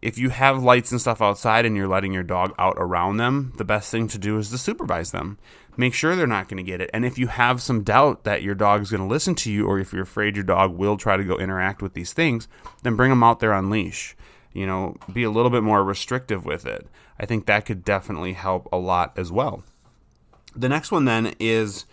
if 0.00 0.18
you 0.18 0.30
have 0.30 0.62
lights 0.62 0.90
and 0.90 1.00
stuff 1.00 1.22
outside 1.22 1.64
and 1.64 1.76
you're 1.76 1.88
letting 1.88 2.12
your 2.12 2.24
dog 2.24 2.54
out 2.58 2.74
around 2.76 3.18
them, 3.18 3.52
the 3.56 3.64
best 3.64 3.90
thing 3.90 4.08
to 4.08 4.18
do 4.18 4.36
is 4.38 4.50
to 4.50 4.58
supervise 4.58 5.12
them. 5.12 5.38
Make 5.76 5.94
sure 5.94 6.14
they're 6.14 6.26
not 6.26 6.48
going 6.48 6.62
to 6.62 6.70
get 6.70 6.80
it. 6.80 6.90
And 6.92 7.04
if 7.04 7.18
you 7.18 7.28
have 7.28 7.62
some 7.62 7.82
doubt 7.82 8.24
that 8.24 8.42
your 8.42 8.54
dog 8.54 8.82
is 8.82 8.90
going 8.90 9.00
to 9.00 9.06
listen 9.06 9.34
to 9.36 9.50
you, 9.50 9.66
or 9.66 9.78
if 9.78 9.92
you're 9.92 10.02
afraid 10.02 10.36
your 10.36 10.44
dog 10.44 10.76
will 10.76 10.96
try 10.96 11.16
to 11.16 11.24
go 11.24 11.38
interact 11.38 11.80
with 11.80 11.94
these 11.94 12.12
things, 12.12 12.46
then 12.82 12.96
bring 12.96 13.10
them 13.10 13.22
out 13.22 13.40
there 13.40 13.54
on 13.54 13.70
leash. 13.70 14.16
You 14.52 14.66
know, 14.66 14.96
be 15.10 15.22
a 15.22 15.30
little 15.30 15.50
bit 15.50 15.62
more 15.62 15.82
restrictive 15.82 16.44
with 16.44 16.66
it. 16.66 16.86
I 17.18 17.24
think 17.24 17.46
that 17.46 17.64
could 17.64 17.84
definitely 17.84 18.34
help 18.34 18.68
a 18.70 18.76
lot 18.76 19.16
as 19.16 19.32
well. 19.32 19.62
The 20.54 20.68
next 20.68 20.92
one 20.92 21.06
then 21.06 21.34
is 21.38 21.86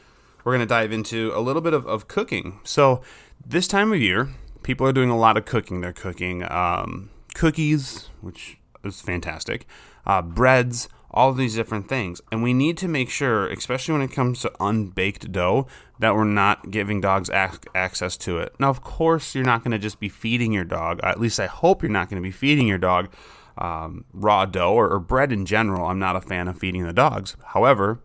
we're 0.44 0.54
going 0.54 0.60
to 0.60 0.66
dive 0.66 0.92
into 0.92 1.32
a 1.36 1.40
little 1.40 1.62
bit 1.62 1.74
of, 1.74 1.86
of 1.88 2.08
cooking. 2.08 2.60
So, 2.64 3.02
this 3.46 3.68
time 3.68 3.92
of 3.94 4.02
year, 4.02 4.30
people 4.64 4.86
are 4.86 4.94
doing 4.94 5.10
a 5.10 5.18
lot 5.18 5.38
of 5.38 5.46
cooking. 5.46 5.82
They're 5.82 5.94
cooking 5.94 6.44
um, 6.52 7.10
cookies, 7.34 8.10
which 8.22 8.58
is 8.84 9.02
fantastic, 9.02 9.66
uh, 10.06 10.22
breads, 10.22 10.90
all 11.12 11.34
these 11.34 11.56
different 11.56 11.90
things. 11.90 12.22
And 12.32 12.44
we 12.44 12.54
need 12.54 12.78
to 12.78 12.88
make 12.88 13.10
sure, 13.10 13.48
especially 13.48 13.94
when 13.94 14.02
it 14.02 14.12
comes 14.12 14.42
to 14.42 14.52
unbaked 14.60 15.32
dough, 15.32 15.68
that 16.00 16.16
we're 16.16 16.24
not 16.24 16.72
giving 16.72 17.02
dogs 17.02 17.30
ac- 17.30 17.60
access 17.74 18.16
to 18.18 18.38
it. 18.38 18.54
Now, 18.60 18.70
of 18.70 18.82
course, 18.82 19.34
you're 19.36 19.44
not 19.44 19.64
going 19.64 19.72
to 19.72 19.80
just 19.80 20.00
be 20.00 20.10
feeding 20.10 20.52
your 20.52 20.64
dog, 20.64 21.00
at 21.04 21.20
least 21.20 21.40
I 21.40 21.48
hope 21.48 21.82
you're 21.82 21.92
not 21.92 22.10
going 22.10 22.22
to 22.22 22.28
be 22.28 22.32
feeding 22.32 22.68
your 22.68 22.78
dog 22.78 23.10
um, 23.58 24.06
raw 24.14 24.46
dough 24.46 24.74
or, 24.74 24.90
or 24.90 25.00
bread 25.00 25.32
in 25.32 25.46
general. 25.46 25.88
I'm 25.88 26.00
not 26.00 26.16
a 26.16 26.22
fan 26.22 26.48
of 26.48 26.58
feeding 26.58 26.86
the 26.86 26.94
dogs. 26.94 27.36
However, 27.48 28.00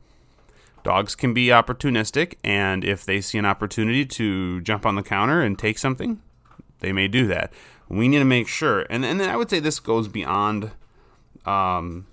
dogs 0.85 1.17
can 1.17 1.35
be 1.35 1.47
opportunistic, 1.47 2.35
and 2.45 2.85
if 2.85 3.05
they 3.05 3.21
see 3.21 3.39
an 3.39 3.47
opportunity 3.47 4.07
to 4.07 4.61
jump 4.61 4.87
on 4.87 4.95
the 4.95 5.03
counter 5.03 5.43
and 5.43 5.59
take 5.59 5.79
something, 5.79 6.23
they 6.81 6.93
may 6.93 7.09
do 7.09 7.27
that. 7.27 7.53
We 7.89 8.07
need 8.07 8.21
to 8.21 8.25
make 8.25 8.47
sure, 8.47 8.87
and, 8.89 9.05
and 9.05 9.19
then 9.19 9.29
I 9.29 9.37
would 9.37 9.51
say 9.51 9.59
this 9.59 9.81
goes 9.81 10.07
beyond 10.07 10.71
um, 11.45 12.07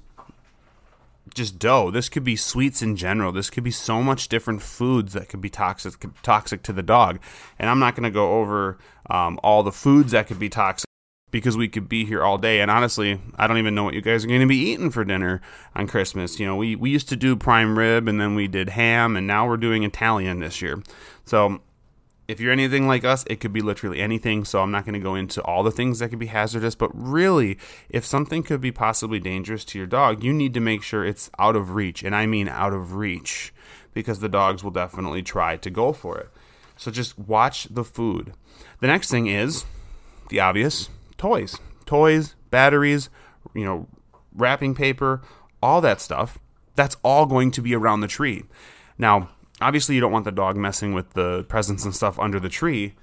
just 1.33 1.59
dough. 1.59 1.91
This 1.91 2.09
could 2.09 2.23
be 2.23 2.35
sweets 2.35 2.81
in 2.81 2.95
general. 2.95 3.31
This 3.31 3.49
could 3.49 3.63
be 3.63 3.71
so 3.71 4.01
much 4.01 4.27
different 4.27 4.61
foods 4.61 5.13
that 5.13 5.29
could 5.29 5.41
be 5.41 5.49
toxic 5.49 5.93
toxic 6.23 6.63
to 6.63 6.73
the 6.73 6.83
dog. 6.83 7.19
And 7.59 7.69
I'm 7.69 7.79
not 7.79 7.95
going 7.95 8.03
to 8.03 8.11
go 8.11 8.39
over 8.39 8.77
um, 9.09 9.39
all 9.43 9.63
the 9.63 9.71
foods 9.71 10.11
that 10.11 10.27
could 10.27 10.39
be 10.39 10.49
toxic 10.49 10.85
because 11.31 11.57
we 11.57 11.67
could 11.67 11.89
be 11.89 12.05
here 12.05 12.23
all 12.23 12.37
day. 12.37 12.61
And 12.61 12.69
honestly, 12.69 13.19
I 13.37 13.47
don't 13.47 13.57
even 13.57 13.73
know 13.73 13.83
what 13.83 13.93
you 13.93 14.01
guys 14.01 14.23
are 14.23 14.27
going 14.27 14.41
to 14.41 14.47
be 14.47 14.57
eating 14.57 14.91
for 14.91 15.03
dinner 15.03 15.41
on 15.75 15.87
Christmas. 15.87 16.39
You 16.39 16.45
know, 16.45 16.55
we, 16.55 16.75
we 16.75 16.89
used 16.89 17.09
to 17.09 17.15
do 17.15 17.35
prime 17.35 17.77
rib 17.77 18.07
and 18.07 18.19
then 18.19 18.35
we 18.35 18.47
did 18.47 18.69
ham, 18.69 19.15
and 19.15 19.25
now 19.25 19.47
we're 19.47 19.57
doing 19.57 19.83
Italian 19.83 20.39
this 20.39 20.61
year. 20.61 20.83
So 21.25 21.61
if 22.27 22.39
you're 22.39 22.51
anything 22.51 22.87
like 22.87 23.03
us, 23.03 23.25
it 23.27 23.39
could 23.39 23.51
be 23.51 23.61
literally 23.61 23.99
anything. 23.99 24.45
So 24.45 24.61
I'm 24.61 24.71
not 24.71 24.85
going 24.85 24.93
to 24.93 24.99
go 24.99 25.15
into 25.15 25.41
all 25.41 25.63
the 25.63 25.71
things 25.71 25.99
that 25.99 26.09
could 26.09 26.19
be 26.19 26.27
hazardous, 26.27 26.75
but 26.75 26.91
really, 26.93 27.57
if 27.89 28.05
something 28.05 28.43
could 28.43 28.61
be 28.61 28.71
possibly 28.71 29.19
dangerous 29.19 29.65
to 29.65 29.77
your 29.77 29.87
dog, 29.87 30.23
you 30.23 30.33
need 30.33 30.53
to 30.53 30.59
make 30.59 30.83
sure 30.83 31.05
it's 31.05 31.29
out 31.39 31.55
of 31.55 31.75
reach. 31.75 32.03
And 32.03 32.15
I 32.15 32.25
mean 32.25 32.47
out 32.47 32.73
of 32.73 32.93
reach 32.95 33.53
because 33.93 34.19
the 34.19 34.29
dogs 34.29 34.63
will 34.63 34.71
definitely 34.71 35.23
try 35.23 35.57
to 35.57 35.69
go 35.69 35.91
for 35.91 36.17
it. 36.17 36.29
So 36.77 36.89
just 36.89 37.19
watch 37.19 37.67
the 37.69 37.83
food. 37.83 38.33
The 38.79 38.87
next 38.87 39.11
thing 39.11 39.27
is 39.27 39.65
the 40.29 40.39
obvious 40.39 40.89
toys. 41.21 41.55
Toys, 41.85 42.35
batteries, 42.49 43.09
you 43.53 43.63
know, 43.63 43.87
wrapping 44.33 44.73
paper, 44.73 45.21
all 45.61 45.79
that 45.81 46.01
stuff. 46.01 46.39
That's 46.75 46.97
all 47.03 47.27
going 47.27 47.51
to 47.51 47.61
be 47.61 47.75
around 47.75 48.01
the 48.01 48.07
tree. 48.07 48.43
Now, 48.97 49.29
obviously 49.61 49.93
you 49.93 50.01
don't 50.01 50.11
want 50.11 50.25
the 50.25 50.31
dog 50.31 50.57
messing 50.57 50.93
with 50.93 51.11
the 51.11 51.43
presents 51.43 51.85
and 51.85 51.95
stuff 51.95 52.17
under 52.17 52.39
the 52.39 52.49
tree. 52.49 52.95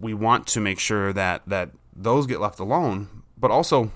We 0.00 0.12
want 0.12 0.48
to 0.48 0.60
make 0.60 0.80
sure 0.80 1.12
that 1.12 1.42
that 1.46 1.70
those 1.94 2.26
get 2.26 2.40
left 2.40 2.58
alone, 2.58 3.22
but 3.38 3.52
also 3.52 3.92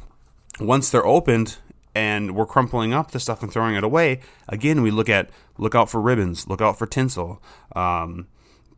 once 0.60 0.88
they're 0.90 1.06
opened 1.06 1.58
and 1.94 2.36
we're 2.36 2.46
crumpling 2.46 2.94
up 2.94 3.10
the 3.10 3.18
stuff 3.18 3.42
and 3.42 3.52
throwing 3.52 3.74
it 3.74 3.82
away, 3.82 4.20
again 4.48 4.80
we 4.80 4.92
look 4.92 5.08
at 5.08 5.30
look 5.58 5.74
out 5.74 5.90
for 5.90 6.00
ribbons, 6.00 6.46
look 6.46 6.60
out 6.60 6.78
for 6.78 6.86
tinsel, 6.86 7.42
um, 7.74 8.28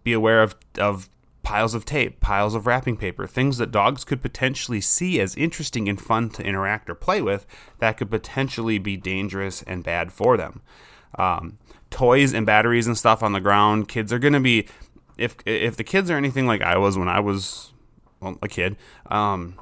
be 0.02 0.14
aware 0.14 0.42
of 0.42 0.56
of 0.78 1.10
piles 1.48 1.72
of 1.72 1.86
tape, 1.86 2.20
piles 2.20 2.54
of 2.54 2.66
wrapping 2.66 2.94
paper, 2.94 3.26
things 3.26 3.56
that 3.56 3.70
dogs 3.70 4.04
could 4.04 4.20
potentially 4.20 4.82
see 4.82 5.18
as 5.18 5.34
interesting 5.34 5.88
and 5.88 5.98
fun 5.98 6.28
to 6.28 6.42
interact 6.42 6.90
or 6.90 6.94
play 6.94 7.22
with 7.22 7.46
that 7.78 7.96
could 7.96 8.10
potentially 8.10 8.76
be 8.76 8.98
dangerous 8.98 9.62
and 9.62 9.82
bad 9.82 10.12
for 10.12 10.36
them. 10.36 10.60
Um, 11.18 11.56
toys 11.88 12.34
and 12.34 12.44
batteries 12.44 12.86
and 12.86 12.98
stuff 12.98 13.22
on 13.22 13.32
the 13.32 13.40
ground. 13.40 13.88
Kids 13.88 14.12
are 14.12 14.18
going 14.18 14.34
to 14.34 14.40
be 14.40 14.68
if 15.16 15.36
if 15.46 15.74
the 15.74 15.84
kids 15.84 16.10
are 16.10 16.18
anything 16.18 16.46
like 16.46 16.60
I 16.60 16.76
was 16.76 16.98
when 16.98 17.08
I 17.08 17.20
was 17.20 17.72
well, 18.20 18.36
a 18.42 18.48
kid, 18.48 18.76
um, 19.06 19.58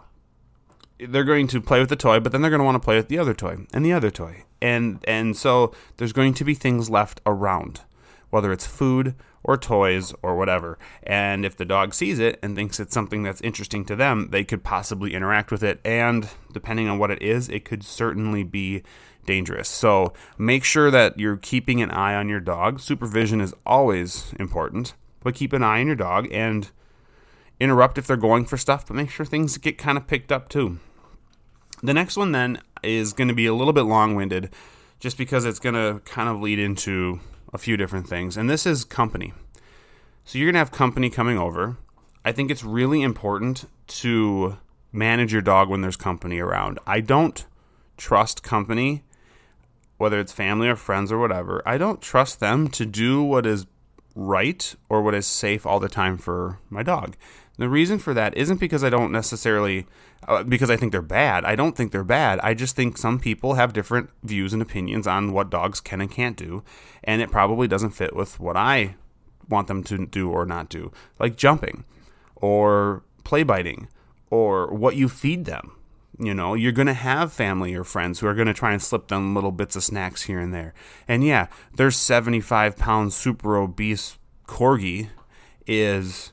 they're 0.98 1.22
going 1.22 1.46
to 1.46 1.60
play 1.60 1.78
with 1.78 1.88
the 1.88 1.94
toy, 1.94 2.18
but 2.18 2.32
then 2.32 2.42
they're 2.42 2.50
going 2.50 2.58
to 2.58 2.64
want 2.64 2.74
to 2.74 2.84
play 2.84 2.96
with 2.96 3.06
the 3.06 3.18
other 3.20 3.32
toy 3.32 3.58
and 3.72 3.86
the 3.86 3.92
other 3.92 4.10
toy, 4.10 4.42
and 4.60 4.98
and 5.06 5.36
so 5.36 5.72
there's 5.98 6.12
going 6.12 6.34
to 6.34 6.42
be 6.42 6.54
things 6.54 6.90
left 6.90 7.20
around, 7.24 7.82
whether 8.30 8.50
it's 8.50 8.66
food 8.66 9.14
or 9.46 9.56
toys 9.56 10.12
or 10.22 10.36
whatever. 10.36 10.76
And 11.04 11.46
if 11.46 11.56
the 11.56 11.64
dog 11.64 11.94
sees 11.94 12.18
it 12.18 12.38
and 12.42 12.56
thinks 12.56 12.80
it's 12.80 12.92
something 12.92 13.22
that's 13.22 13.40
interesting 13.42 13.84
to 13.84 13.94
them, 13.96 14.28
they 14.32 14.42
could 14.42 14.64
possibly 14.64 15.14
interact 15.14 15.52
with 15.52 15.62
it, 15.62 15.80
and 15.84 16.28
depending 16.52 16.88
on 16.88 16.98
what 16.98 17.12
it 17.12 17.22
is, 17.22 17.48
it 17.48 17.64
could 17.64 17.84
certainly 17.84 18.42
be 18.42 18.82
dangerous. 19.24 19.68
So 19.68 20.12
make 20.36 20.64
sure 20.64 20.90
that 20.90 21.18
you're 21.18 21.36
keeping 21.36 21.80
an 21.80 21.92
eye 21.92 22.16
on 22.16 22.28
your 22.28 22.40
dog. 22.40 22.80
Supervision 22.80 23.40
is 23.40 23.54
always 23.64 24.34
important, 24.38 24.94
but 25.22 25.36
keep 25.36 25.52
an 25.52 25.62
eye 25.62 25.80
on 25.80 25.86
your 25.86 25.96
dog 25.96 26.26
and 26.32 26.68
interrupt 27.60 27.98
if 27.98 28.06
they're 28.06 28.16
going 28.16 28.46
for 28.46 28.56
stuff, 28.56 28.86
but 28.86 28.94
make 28.94 29.10
sure 29.10 29.24
things 29.24 29.56
get 29.58 29.78
kind 29.78 29.96
of 29.96 30.08
picked 30.08 30.32
up 30.32 30.48
too. 30.48 30.80
The 31.84 31.94
next 31.94 32.16
one 32.16 32.32
then 32.32 32.60
is 32.82 33.12
going 33.12 33.28
to 33.28 33.34
be 33.34 33.46
a 33.46 33.54
little 33.54 33.72
bit 33.72 33.82
long 33.82 34.16
winded 34.16 34.50
just 34.98 35.16
because 35.16 35.44
it's 35.44 35.60
going 35.60 35.74
to 35.74 36.00
kind 36.04 36.28
of 36.28 36.40
lead 36.40 36.58
into 36.58 37.20
a 37.52 37.58
few 37.58 37.76
different 37.76 38.08
things. 38.08 38.36
And 38.36 38.48
this 38.48 38.66
is 38.66 38.84
company. 38.84 39.32
So 40.24 40.38
you're 40.38 40.46
going 40.46 40.54
to 40.54 40.60
have 40.60 40.72
company 40.72 41.10
coming 41.10 41.38
over. 41.38 41.76
I 42.24 42.32
think 42.32 42.50
it's 42.50 42.64
really 42.64 43.02
important 43.02 43.68
to 43.86 44.58
manage 44.92 45.32
your 45.32 45.42
dog 45.42 45.68
when 45.68 45.80
there's 45.80 45.96
company 45.96 46.38
around. 46.38 46.78
I 46.86 47.00
don't 47.00 47.44
trust 47.96 48.42
company 48.42 49.04
whether 49.98 50.18
it's 50.18 50.32
family 50.32 50.68
or 50.68 50.76
friends 50.76 51.10
or 51.10 51.18
whatever, 51.18 51.62
I 51.66 51.78
don't 51.78 52.00
trust 52.00 52.40
them 52.40 52.68
to 52.68 52.84
do 52.84 53.22
what 53.22 53.46
is 53.46 53.66
right 54.14 54.74
or 54.88 55.02
what 55.02 55.14
is 55.14 55.26
safe 55.26 55.66
all 55.66 55.80
the 55.80 55.88
time 55.88 56.18
for 56.18 56.58
my 56.70 56.82
dog. 56.82 57.16
The 57.58 57.68
reason 57.68 57.98
for 57.98 58.12
that 58.12 58.36
isn't 58.36 58.60
because 58.60 58.84
I 58.84 58.90
don't 58.90 59.12
necessarily 59.12 59.86
uh, 60.28 60.42
because 60.42 60.70
I 60.70 60.76
think 60.76 60.92
they're 60.92 61.02
bad. 61.02 61.44
I 61.44 61.56
don't 61.56 61.76
think 61.76 61.90
they're 61.90 62.04
bad. 62.04 62.38
I 62.40 62.54
just 62.54 62.76
think 62.76 62.98
some 62.98 63.18
people 63.18 63.54
have 63.54 63.72
different 63.72 64.10
views 64.22 64.52
and 64.52 64.60
opinions 64.60 65.06
on 65.06 65.32
what 65.32 65.50
dogs 65.50 65.80
can 65.80 66.00
and 66.00 66.10
can't 66.10 66.36
do, 66.36 66.62
and 67.02 67.22
it 67.22 67.30
probably 67.30 67.66
doesn't 67.66 67.90
fit 67.90 68.14
with 68.14 68.38
what 68.38 68.56
I 68.56 68.96
want 69.48 69.68
them 69.68 69.82
to 69.84 70.06
do 70.06 70.30
or 70.30 70.44
not 70.44 70.68
do. 70.68 70.92
Like 71.18 71.36
jumping 71.36 71.84
or 72.34 73.02
play 73.25 73.42
biting 73.42 73.88
or 74.30 74.72
what 74.72 74.96
you 74.96 75.08
feed 75.08 75.44
them. 75.44 75.72
You 76.18 76.32
know, 76.32 76.54
you're 76.54 76.72
going 76.72 76.86
to 76.86 76.94
have 76.94 77.32
family 77.32 77.75
or 77.75 77.84
friends 77.84 78.20
who 78.20 78.26
are 78.26 78.34
going 78.34 78.46
to 78.46 78.54
try 78.54 78.72
and 78.72 78.82
slip 78.82 79.08
them 79.08 79.34
little 79.34 79.52
bits 79.52 79.76
of 79.76 79.84
snacks 79.84 80.22
here 80.22 80.38
and 80.38 80.52
there. 80.52 80.72
And 81.06 81.22
yeah, 81.22 81.48
their 81.75 81.90
75 81.90 82.76
pound 82.76 83.12
super 83.12 83.56
obese 83.56 84.16
corgi 84.46 85.08
is 85.66 86.32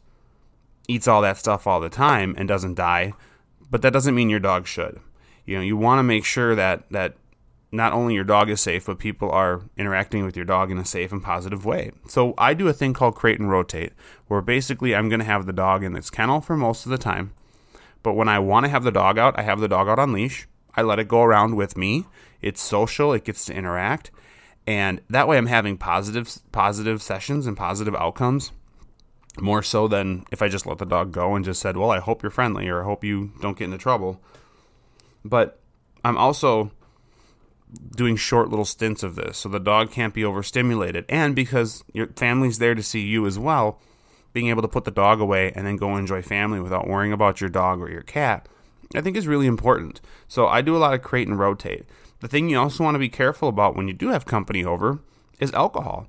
eats 0.87 1.07
all 1.07 1.21
that 1.21 1.37
stuff 1.37 1.67
all 1.67 1.79
the 1.79 1.89
time 1.89 2.35
and 2.37 2.47
doesn't 2.47 2.75
die, 2.75 3.13
but 3.69 3.81
that 3.81 3.93
doesn't 3.93 4.15
mean 4.15 4.29
your 4.29 4.39
dog 4.39 4.67
should. 4.67 4.99
You 5.45 5.57
know, 5.57 5.63
you 5.63 5.77
want 5.77 5.99
to 5.99 6.03
make 6.03 6.25
sure 6.25 6.55
that 6.55 6.89
that 6.91 7.15
not 7.71 7.93
only 7.93 8.13
your 8.13 8.23
dog 8.23 8.49
is 8.49 8.61
safe, 8.61 8.85
but 8.85 8.99
people 8.99 9.31
are 9.31 9.61
interacting 9.77 10.23
with 10.23 10.35
your 10.35 10.45
dog 10.45 10.69
in 10.69 10.77
a 10.77 10.85
safe 10.85 11.11
and 11.11 11.23
positive 11.23 11.65
way. 11.65 11.91
So 12.07 12.35
I 12.37 12.53
do 12.53 12.67
a 12.67 12.73
thing 12.73 12.93
called 12.93 13.15
crate 13.15 13.39
and 13.39 13.49
rotate, 13.49 13.93
where 14.27 14.41
basically 14.41 14.95
I'm 14.95 15.09
going 15.09 15.19
to 15.19 15.25
have 15.25 15.47
the 15.47 15.53
dog 15.53 15.83
in 15.83 15.95
its 15.95 16.11
kennel 16.11 16.39
for 16.39 16.55
most 16.55 16.85
of 16.85 16.91
the 16.91 16.99
time 16.99 17.33
but 18.03 18.13
when 18.13 18.27
I 18.27 18.37
want 18.39 18.65
to 18.65 18.69
have 18.69 18.83
the 18.83 18.91
dog 18.91 19.17
out, 19.17 19.39
I 19.39 19.41
have 19.41 19.61
the 19.61 19.69
dog 19.69 19.87
out 19.87 19.97
on 19.97 20.11
leash. 20.11 20.47
I 20.75 20.81
let 20.81 20.99
it 20.99 21.07
go 21.07 21.23
around 21.23 21.55
with 21.55 21.77
me. 21.77 22.05
It's 22.41 22.61
social, 22.61 23.13
it 23.13 23.23
gets 23.23 23.45
to 23.45 23.53
interact. 23.53 24.11
And 24.67 25.01
that 25.09 25.27
way 25.27 25.37
I'm 25.37 25.47
having 25.47 25.77
positive 25.77 26.37
positive 26.51 27.01
sessions 27.01 27.47
and 27.47 27.57
positive 27.57 27.95
outcomes. 27.95 28.51
More 29.39 29.63
so 29.63 29.87
than 29.87 30.25
if 30.31 30.41
I 30.41 30.47
just 30.47 30.65
let 30.65 30.77
the 30.77 30.85
dog 30.85 31.11
go 31.11 31.35
and 31.35 31.43
just 31.43 31.61
said, 31.61 31.77
"Well, 31.77 31.91
I 31.91 31.99
hope 31.99 32.21
you're 32.21 32.29
friendly 32.29 32.67
or 32.67 32.81
I 32.81 32.85
hope 32.85 33.03
you 33.03 33.31
don't 33.41 33.57
get 33.57 33.65
into 33.65 33.77
trouble." 33.77 34.21
But 35.25 35.59
I'm 36.03 36.17
also 36.17 36.71
doing 37.95 38.15
short 38.15 38.49
little 38.49 38.65
stints 38.65 39.03
of 39.03 39.15
this 39.15 39.37
so 39.37 39.49
the 39.49 39.59
dog 39.59 39.91
can't 39.91 40.13
be 40.13 40.23
overstimulated. 40.23 41.05
And 41.09 41.35
because 41.35 41.83
your 41.93 42.07
family's 42.07 42.59
there 42.59 42.75
to 42.75 42.83
see 42.83 43.01
you 43.01 43.25
as 43.25 43.39
well 43.39 43.79
being 44.31 44.47
able 44.47 44.61
to 44.63 44.67
put 44.67 44.83
the 44.83 44.91
dog 44.91 45.21
away 45.21 45.51
and 45.55 45.65
then 45.65 45.77
go 45.77 45.95
enjoy 45.95 46.21
family 46.21 46.59
without 46.59 46.87
worrying 46.87 47.13
about 47.13 47.39
your 47.39 47.49
dog 47.49 47.79
or 47.79 47.89
your 47.89 48.01
cat 48.01 48.47
i 48.95 49.01
think 49.01 49.15
is 49.15 49.27
really 49.27 49.47
important. 49.47 50.01
So 50.27 50.47
i 50.47 50.61
do 50.61 50.75
a 50.75 50.77
lot 50.77 50.93
of 50.93 51.01
crate 51.01 51.27
and 51.27 51.39
rotate. 51.39 51.85
The 52.19 52.27
thing 52.27 52.49
you 52.49 52.59
also 52.59 52.83
want 52.83 52.95
to 52.95 52.99
be 52.99 53.09
careful 53.09 53.49
about 53.49 53.75
when 53.75 53.87
you 53.87 53.93
do 53.93 54.09
have 54.09 54.25
company 54.25 54.63
over 54.63 54.99
is 55.39 55.51
alcohol 55.53 56.07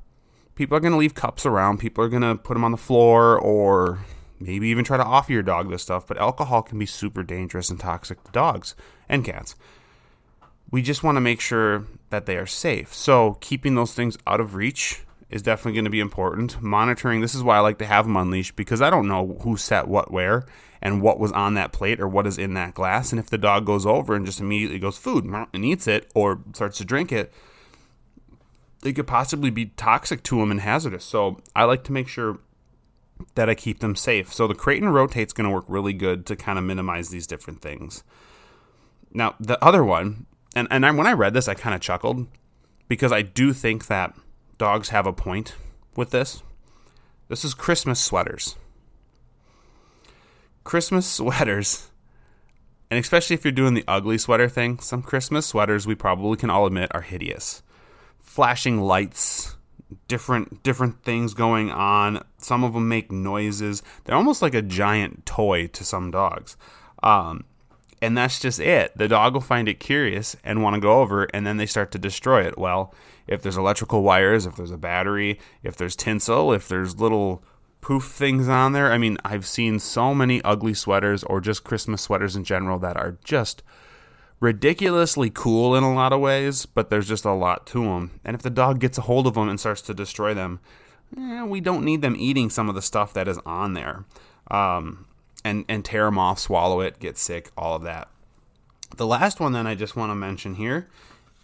people 0.54 0.76
are 0.76 0.80
going 0.80 0.92
to 0.92 0.99
leave 0.99 1.14
cups 1.14 1.44
around 1.44 1.78
people 1.78 2.04
are 2.04 2.08
going 2.08 2.23
to 2.23 2.34
put 2.34 2.54
them 2.54 2.64
on 2.64 2.70
the 2.70 2.76
floor 2.76 3.38
or 3.38 4.00
maybe 4.40 4.68
even 4.68 4.84
try 4.84 4.96
to 4.96 5.04
offer 5.04 5.32
your 5.32 5.42
dog 5.42 5.70
this 5.70 5.82
stuff 5.82 6.06
but 6.06 6.18
alcohol 6.18 6.62
can 6.62 6.78
be 6.78 6.87
super 6.87 7.23
dangerous 7.23 7.70
and 7.70 7.80
toxic 7.80 8.23
to 8.25 8.32
dogs 8.32 8.75
and 9.08 9.25
cats 9.25 9.54
we 10.75 10.82
just 10.82 11.04
want 11.04 11.14
to 11.14 11.20
make 11.20 11.40
sure 11.40 11.84
that 12.11 12.26
they 12.26 12.37
are 12.37 12.46
safe. 12.46 12.92
So, 12.92 13.38
keeping 13.40 13.76
those 13.76 13.94
things 13.94 14.18
out 14.26 14.40
of 14.40 14.56
reach 14.56 15.02
is 15.30 15.40
definitely 15.40 15.75
going 15.75 15.84
to 15.84 15.90
be 15.90 16.00
important. 16.00 16.61
Monitoring, 16.61 17.20
this 17.20 17.32
is 17.32 17.44
why 17.44 17.56
I 17.56 17.61
like 17.61 17.78
to 17.78 17.87
have 17.87 18.06
them 18.06 18.16
unleashed 18.16 18.56
because 18.56 18.82
I 18.82 18.90
don't 18.90 19.06
know 19.06 19.38
who 19.42 19.56
set 19.56 19.87
what 19.87 20.11
where 20.11 20.44
and 20.82 21.00
what 21.00 21.20
was 21.20 21.30
on 21.30 21.54
that 21.54 21.73
plate 21.73 22.00
or 22.00 22.08
what 22.08 22.26
is 22.26 22.38
in 22.38 22.54
that 22.54 22.75
glass. 22.75 23.12
And 23.12 23.20
if 23.20 23.30
the 23.30 23.38
dog 23.38 23.66
goes 23.66 23.87
over 23.87 24.16
and 24.16 24.26
just 24.26 24.40
immediately 24.40 24.80
goes 24.80 24.99
food 24.99 25.25
and 25.25 25.64
eats 25.64 25.87
it 25.87 26.11
or 26.12 26.40
starts 26.52 26.78
to 26.78 26.84
drink 26.84 27.12
it, 27.12 27.32
it 28.85 28.93
could 28.93 29.07
possibly 29.07 29.50
be 29.50 29.67
toxic 29.67 30.23
to 30.25 30.38
them 30.38 30.50
and 30.50 30.61
hazardous. 30.61 31.05
So, 31.05 31.41
I 31.57 31.64
like 31.64 31.85
to 31.85 31.93
make 31.93 32.09
sure 32.09 32.38
that 33.35 33.49
I 33.49 33.55
keep 33.55 33.81
them 33.81 33.97
safe. 33.97 34.33
So, 34.33 34.47
the 34.47 34.55
crate 34.55 34.83
and 34.83 34.95
rotate 34.95 35.29
is 35.29 35.33
going 35.33 35.49
to 35.49 35.55
work 35.55 35.64
really 35.69 35.93
good 35.93 36.26
to 36.26 36.37
kind 36.37 36.59
of 36.59 36.64
minimize 36.64 37.09
these 37.09 37.26
different 37.26 37.62
things. 37.62 38.05
Now, 39.12 39.35
the 39.41 39.62
other 39.64 39.85
one 39.85 40.26
and 40.55 40.69
and 40.71 40.87
I, 40.87 40.91
when 40.93 41.07
I 41.07 41.12
read 41.12 41.35
this, 41.35 41.49
I 41.49 41.55
kind 41.55 41.75
of 41.75 41.81
chuckled 41.81 42.26
because 42.88 43.12
I 43.12 43.23
do 43.23 43.53
think 43.53 43.87
that 43.87 44.14
dogs 44.57 44.91
have 44.91 45.07
a 45.07 45.12
point 45.12 45.55
with 45.97 46.11
this. 46.11 46.43
This 47.29 47.45
is 47.45 47.55
Christmas 47.55 48.00
sweaters. 48.00 48.57
Christmas 50.62 51.07
sweaters, 51.11 51.91
and 52.91 53.00
especially 53.00 53.35
if 53.35 53.45
you're 53.45 53.53
doing 53.53 53.75
the 53.75 53.85
ugly 53.88 54.19
sweater 54.19 54.49
thing, 54.49 54.79
some 54.79 55.03
Christmas 55.03 55.47
sweaters 55.47 55.87
we 55.87 55.95
probably 55.95 56.37
can 56.37 56.50
all 56.50 56.67
admit 56.67 56.91
are 56.95 57.03
hideous. 57.03 57.62
Flashing 58.25 58.81
lights, 58.81 59.54
different 60.09 60.64
different 60.64 61.04
things 61.04 61.35
going 61.35 61.71
on. 61.71 62.25
Some 62.38 62.64
of 62.64 62.73
them 62.73 62.88
make 62.88 63.12
noises. 63.12 63.83
They're 64.02 64.16
almost 64.16 64.43
like 64.43 64.54
a 64.54 64.62
giant 64.62 65.25
toy 65.25 65.69
to 65.69 65.85
some 65.85 66.11
dogs. 66.11 66.57
Um, 67.02 67.45
and 68.02 68.19
that's 68.19 68.40
just 68.40 68.59
it. 68.59 68.97
The 68.99 69.07
dog 69.07 69.35
will 69.35 69.40
find 69.40 69.69
it 69.69 69.78
curious 69.78 70.37
and 70.43 70.62
want 70.62 70.75
to 70.75 70.81
go 70.81 71.00
over, 71.00 71.25
and 71.33 71.47
then 71.47 71.59
they 71.59 71.66
start 71.66 71.93
to 71.93 71.99
destroy 71.99 72.45
it. 72.45 72.59
Well, 72.59 72.93
if 73.26 73.40
there's 73.40 73.57
electrical 73.57 74.02
wires, 74.02 74.47
if 74.47 74.57
there's 74.57 74.73
a 74.73 74.76
battery, 74.76 75.38
if 75.62 75.76
there's 75.76 75.97
tinsel, 75.97 76.52
if 76.52 76.69
there's 76.69 77.00
little 77.00 77.43
poof 77.85 78.04
things 78.04 78.49
on 78.49 78.73
there. 78.73 78.90
I 78.90 78.97
mean, 78.97 79.19
I've 79.26 79.47
seen 79.47 79.78
so 79.78 80.14
many 80.14 80.40
ugly 80.43 80.73
sweaters 80.73 81.23
or 81.23 81.43
just 81.43 81.64
Christmas 81.64 82.00
sweaters 82.00 82.35
in 82.35 82.43
general 82.43 82.78
that 82.78 82.97
are 82.97 83.19
just 83.25 83.62
ridiculously 84.41 85.31
cool 85.31 85.75
in 85.75 85.83
a 85.83 85.95
lot 85.95 86.12
of 86.12 86.21
ways, 86.21 86.67
but 86.67 86.91
there's 86.91 87.09
just 87.09 87.25
a 87.25 87.33
lot 87.33 87.67
to 87.67 87.85
them. 87.85 88.21
And 88.25 88.35
if 88.35 88.43
the 88.43 88.50
dog 88.50 88.81
gets 88.81 88.99
a 88.99 89.03
hold 89.03 89.26
of 89.26 89.35
them 89.35 89.49
and 89.49 89.59
starts 89.59 89.83
to 89.83 89.95
destroy 89.95 90.35
them, 90.35 90.61
eh, 91.17 91.43
we 91.45 91.61
don't 91.61 91.85
need 91.85 92.03
them 92.03 92.17
eating 92.19 92.50
some 92.50 92.69
of 92.69 92.75
the 92.75 92.83
stuff 92.83 93.12
that 93.14 93.29
is 93.29 93.38
on 93.47 93.75
there. 93.75 94.05
Um, 94.50 95.07
and 95.45 95.64
and 95.69 95.85
tear 95.85 96.07
them 96.07 96.19
off, 96.19 96.38
swallow 96.38 96.81
it, 96.81 96.99
get 96.99 97.18
sick, 97.18 97.51
all 97.57 97.75
of 97.77 97.83
that. 97.83 98.09
The 98.97 99.07
last 99.07 99.40
one 99.40 99.53
that 99.53 99.66
I 99.66 99.75
just 99.75 99.97
want 99.97 100.11
to 100.11 100.14
mention 100.14 100.55
here 100.55 100.88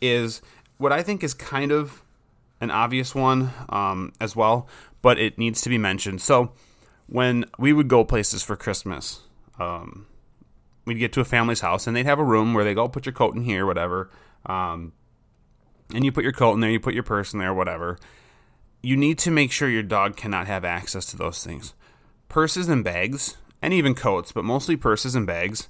is 0.00 0.40
what 0.78 0.92
I 0.92 1.02
think 1.02 1.22
is 1.22 1.34
kind 1.34 1.72
of 1.72 2.02
an 2.60 2.70
obvious 2.70 3.14
one 3.14 3.50
um, 3.68 4.12
as 4.20 4.34
well, 4.34 4.68
but 5.02 5.18
it 5.18 5.38
needs 5.38 5.60
to 5.62 5.68
be 5.68 5.78
mentioned. 5.78 6.20
So 6.20 6.52
when 7.06 7.44
we 7.58 7.72
would 7.72 7.88
go 7.88 8.04
places 8.04 8.42
for 8.42 8.56
Christmas, 8.56 9.20
um, 9.58 10.06
we'd 10.90 10.98
get 10.98 11.12
to 11.12 11.20
a 11.20 11.24
family's 11.24 11.60
house 11.60 11.86
and 11.86 11.94
they'd 11.94 12.04
have 12.06 12.18
a 12.18 12.24
room 12.24 12.52
where 12.52 12.64
they 12.64 12.74
go 12.74 12.88
put 12.88 13.06
your 13.06 13.12
coat 13.12 13.36
in 13.36 13.42
here, 13.42 13.64
whatever. 13.64 14.10
Um, 14.44 14.92
and 15.94 16.04
you 16.04 16.10
put 16.10 16.24
your 16.24 16.32
coat 16.32 16.54
in 16.54 16.60
there, 16.60 16.70
you 16.70 16.80
put 16.80 16.94
your 16.94 17.04
purse 17.04 17.32
in 17.32 17.38
there, 17.38 17.54
whatever. 17.54 17.96
You 18.82 18.96
need 18.96 19.16
to 19.20 19.30
make 19.30 19.52
sure 19.52 19.68
your 19.68 19.84
dog 19.84 20.16
cannot 20.16 20.48
have 20.48 20.64
access 20.64 21.06
to 21.06 21.16
those 21.16 21.44
things. 21.44 21.74
Purses 22.28 22.68
and 22.68 22.82
bags 22.82 23.36
and 23.62 23.72
even 23.72 23.94
coats, 23.94 24.32
but 24.32 24.44
mostly 24.44 24.74
purses 24.74 25.14
and 25.14 25.28
bags, 25.28 25.68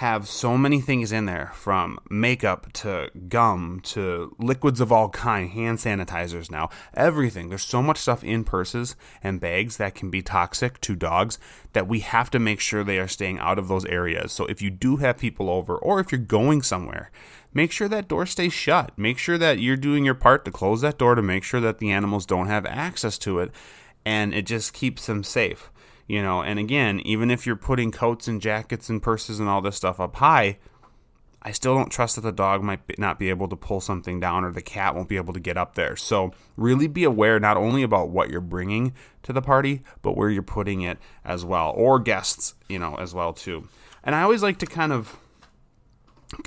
have 0.00 0.26
so 0.26 0.56
many 0.56 0.80
things 0.80 1.12
in 1.12 1.26
there 1.26 1.50
from 1.52 1.98
makeup 2.08 2.72
to 2.72 3.10
gum 3.28 3.78
to 3.84 4.34
liquids 4.38 4.80
of 4.80 4.90
all 4.90 5.10
kind, 5.10 5.50
hand 5.50 5.76
sanitizers 5.76 6.50
now, 6.50 6.70
everything. 6.94 7.50
There's 7.50 7.66
so 7.66 7.82
much 7.82 7.98
stuff 7.98 8.24
in 8.24 8.42
purses 8.42 8.96
and 9.22 9.42
bags 9.42 9.76
that 9.76 9.94
can 9.94 10.08
be 10.08 10.22
toxic 10.22 10.80
to 10.80 10.96
dogs 10.96 11.38
that 11.74 11.86
we 11.86 12.00
have 12.00 12.30
to 12.30 12.38
make 12.38 12.60
sure 12.60 12.82
they 12.82 12.98
are 12.98 13.06
staying 13.06 13.40
out 13.40 13.58
of 13.58 13.68
those 13.68 13.84
areas. 13.84 14.32
So 14.32 14.46
if 14.46 14.62
you 14.62 14.70
do 14.70 14.96
have 14.96 15.18
people 15.18 15.50
over 15.50 15.76
or 15.76 16.00
if 16.00 16.10
you're 16.10 16.18
going 16.18 16.62
somewhere, 16.62 17.10
make 17.52 17.70
sure 17.70 17.88
that 17.88 18.08
door 18.08 18.24
stays 18.24 18.54
shut. 18.54 18.96
Make 18.96 19.18
sure 19.18 19.36
that 19.36 19.58
you're 19.58 19.76
doing 19.76 20.06
your 20.06 20.14
part 20.14 20.46
to 20.46 20.50
close 20.50 20.80
that 20.80 20.96
door 20.96 21.14
to 21.14 21.20
make 21.20 21.44
sure 21.44 21.60
that 21.60 21.76
the 21.76 21.90
animals 21.90 22.24
don't 22.24 22.46
have 22.46 22.64
access 22.64 23.18
to 23.18 23.38
it 23.38 23.50
and 24.06 24.32
it 24.32 24.46
just 24.46 24.72
keeps 24.72 25.04
them 25.04 25.22
safe 25.22 25.70
you 26.10 26.20
know 26.20 26.42
and 26.42 26.58
again 26.58 26.98
even 27.04 27.30
if 27.30 27.46
you're 27.46 27.54
putting 27.54 27.92
coats 27.92 28.26
and 28.26 28.42
jackets 28.42 28.88
and 28.88 29.00
purses 29.00 29.38
and 29.38 29.48
all 29.48 29.60
this 29.60 29.76
stuff 29.76 30.00
up 30.00 30.16
high 30.16 30.58
i 31.40 31.52
still 31.52 31.76
don't 31.76 31.90
trust 31.90 32.16
that 32.16 32.22
the 32.22 32.32
dog 32.32 32.64
might 32.64 32.98
not 32.98 33.16
be 33.16 33.30
able 33.30 33.46
to 33.46 33.54
pull 33.54 33.80
something 33.80 34.18
down 34.18 34.44
or 34.44 34.50
the 34.50 34.60
cat 34.60 34.92
won't 34.92 35.08
be 35.08 35.16
able 35.16 35.32
to 35.32 35.40
get 35.40 35.56
up 35.56 35.74
there. 35.74 35.96
So 35.96 36.32
really 36.56 36.86
be 36.86 37.04
aware 37.04 37.40
not 37.40 37.56
only 37.56 37.82
about 37.82 38.10
what 38.10 38.28
you're 38.28 38.42
bringing 38.42 38.92
to 39.22 39.32
the 39.32 39.40
party 39.40 39.82
but 40.02 40.16
where 40.16 40.28
you're 40.28 40.42
putting 40.42 40.82
it 40.82 40.98
as 41.24 41.44
well 41.44 41.72
or 41.76 42.00
guests 42.00 42.54
you 42.68 42.78
know 42.80 42.96
as 42.96 43.14
well 43.14 43.32
too. 43.32 43.68
And 44.02 44.14
i 44.14 44.22
always 44.22 44.42
like 44.42 44.58
to 44.58 44.66
kind 44.66 44.92
of 44.92 45.16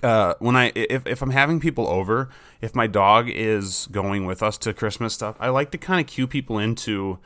uh, 0.02 0.34
when 0.40 0.56
I 0.56 0.72
if, 0.76 1.08
if 1.08 1.22
I'm 1.22 1.32
having 1.32 1.60
people 1.60 1.88
over, 1.88 2.30
if 2.62 2.76
my 2.76 2.88
dog 2.88 3.30
is 3.30 3.88
going 3.92 4.26
with 4.26 4.42
us 4.42 4.58
to 4.60 4.74
Christmas 4.74 5.14
stuff, 5.14 5.36
I 5.40 5.50
like 5.50 5.72
to 5.72 5.78
kind 5.78 6.00
of 6.00 6.08
cue 6.08 6.28
people 6.28 6.58
into 6.58 7.20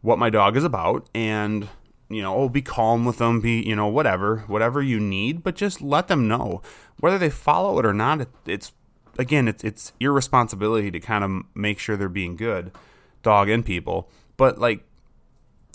what 0.00 0.18
my 0.18 0.30
dog 0.30 0.56
is 0.56 0.64
about 0.64 1.08
and 1.14 1.68
you 2.10 2.22
know, 2.22 2.34
oh, 2.34 2.48
be 2.48 2.62
calm 2.62 3.04
with 3.04 3.18
them, 3.18 3.40
be, 3.40 3.62
you 3.62 3.76
know, 3.76 3.86
whatever, 3.86 4.38
whatever 4.46 4.80
you 4.82 4.98
need, 4.98 5.42
but 5.42 5.54
just 5.54 5.82
let 5.82 6.08
them 6.08 6.26
know 6.26 6.62
whether 7.00 7.18
they 7.18 7.30
follow 7.30 7.78
it 7.78 7.84
or 7.84 7.92
not. 7.92 8.22
It, 8.22 8.28
it's 8.46 8.72
again, 9.18 9.46
it's 9.46 9.62
it's 9.62 9.92
your 10.00 10.12
responsibility 10.12 10.90
to 10.90 11.00
kind 11.00 11.24
of 11.24 11.42
make 11.54 11.78
sure 11.78 11.96
they're 11.96 12.08
being 12.08 12.36
good, 12.36 12.72
dog 13.22 13.48
and 13.50 13.64
people. 13.64 14.08
But 14.36 14.58
like, 14.58 14.84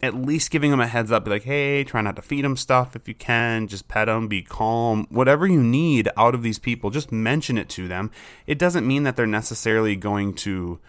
at 0.02 0.16
least 0.16 0.52
giving 0.52 0.72
them 0.72 0.80
a 0.80 0.88
heads 0.88 1.12
up, 1.12 1.26
be 1.26 1.32
like, 1.32 1.44
hey, 1.44 1.84
try 1.84 2.02
not 2.02 2.16
to 2.16 2.22
feed 2.22 2.44
them 2.44 2.58
stuff 2.58 2.96
if 2.96 3.08
you 3.08 3.14
can, 3.14 3.68
just 3.68 3.88
pet 3.88 4.08
them, 4.08 4.28
be 4.28 4.42
calm, 4.42 5.06
whatever 5.10 5.46
you 5.46 5.62
need 5.62 6.10
out 6.18 6.34
of 6.34 6.44
these 6.44 6.60
people, 6.60 6.90
just 6.90 7.12
mention 7.12 7.58
it 7.58 7.70
to 7.70 7.88
them. 7.88 8.12
It 8.48 8.58
doesn't 8.58 8.88
mean 8.88 9.04
that 9.04 9.16
they're 9.16 9.28
necessarily 9.28 9.96
going 9.96 10.34
to 10.36 10.80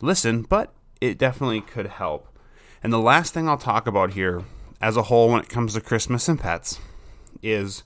listen, 0.00 0.42
but 0.42 0.72
it 1.00 1.18
definitely 1.18 1.60
could 1.60 1.86
help. 1.86 2.35
And 2.82 2.92
the 2.92 2.98
last 2.98 3.32
thing 3.32 3.48
I'll 3.48 3.56
talk 3.56 3.86
about 3.86 4.12
here, 4.12 4.44
as 4.80 4.96
a 4.96 5.04
whole, 5.04 5.30
when 5.30 5.40
it 5.40 5.48
comes 5.48 5.74
to 5.74 5.80
Christmas 5.80 6.28
and 6.28 6.38
pets, 6.38 6.78
is 7.42 7.82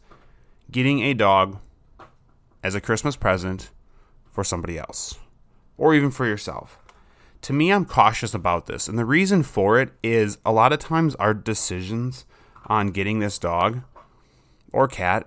getting 0.70 1.00
a 1.00 1.14
dog 1.14 1.58
as 2.62 2.74
a 2.74 2.80
Christmas 2.80 3.16
present 3.16 3.70
for 4.30 4.44
somebody 4.44 4.78
else 4.78 5.18
or 5.76 5.94
even 5.94 6.10
for 6.10 6.26
yourself. 6.26 6.78
To 7.42 7.52
me, 7.52 7.72
I'm 7.72 7.86
cautious 7.86 8.34
about 8.34 8.66
this. 8.66 8.86
And 8.86 8.98
the 8.98 9.04
reason 9.04 9.42
for 9.42 9.80
it 9.80 9.90
is 10.02 10.38
a 10.44 10.52
lot 10.52 10.72
of 10.72 10.78
times 10.78 11.14
our 11.14 11.32
decisions 11.32 12.26
on 12.66 12.88
getting 12.88 13.18
this 13.18 13.38
dog 13.38 13.82
or 14.72 14.86
cat 14.86 15.26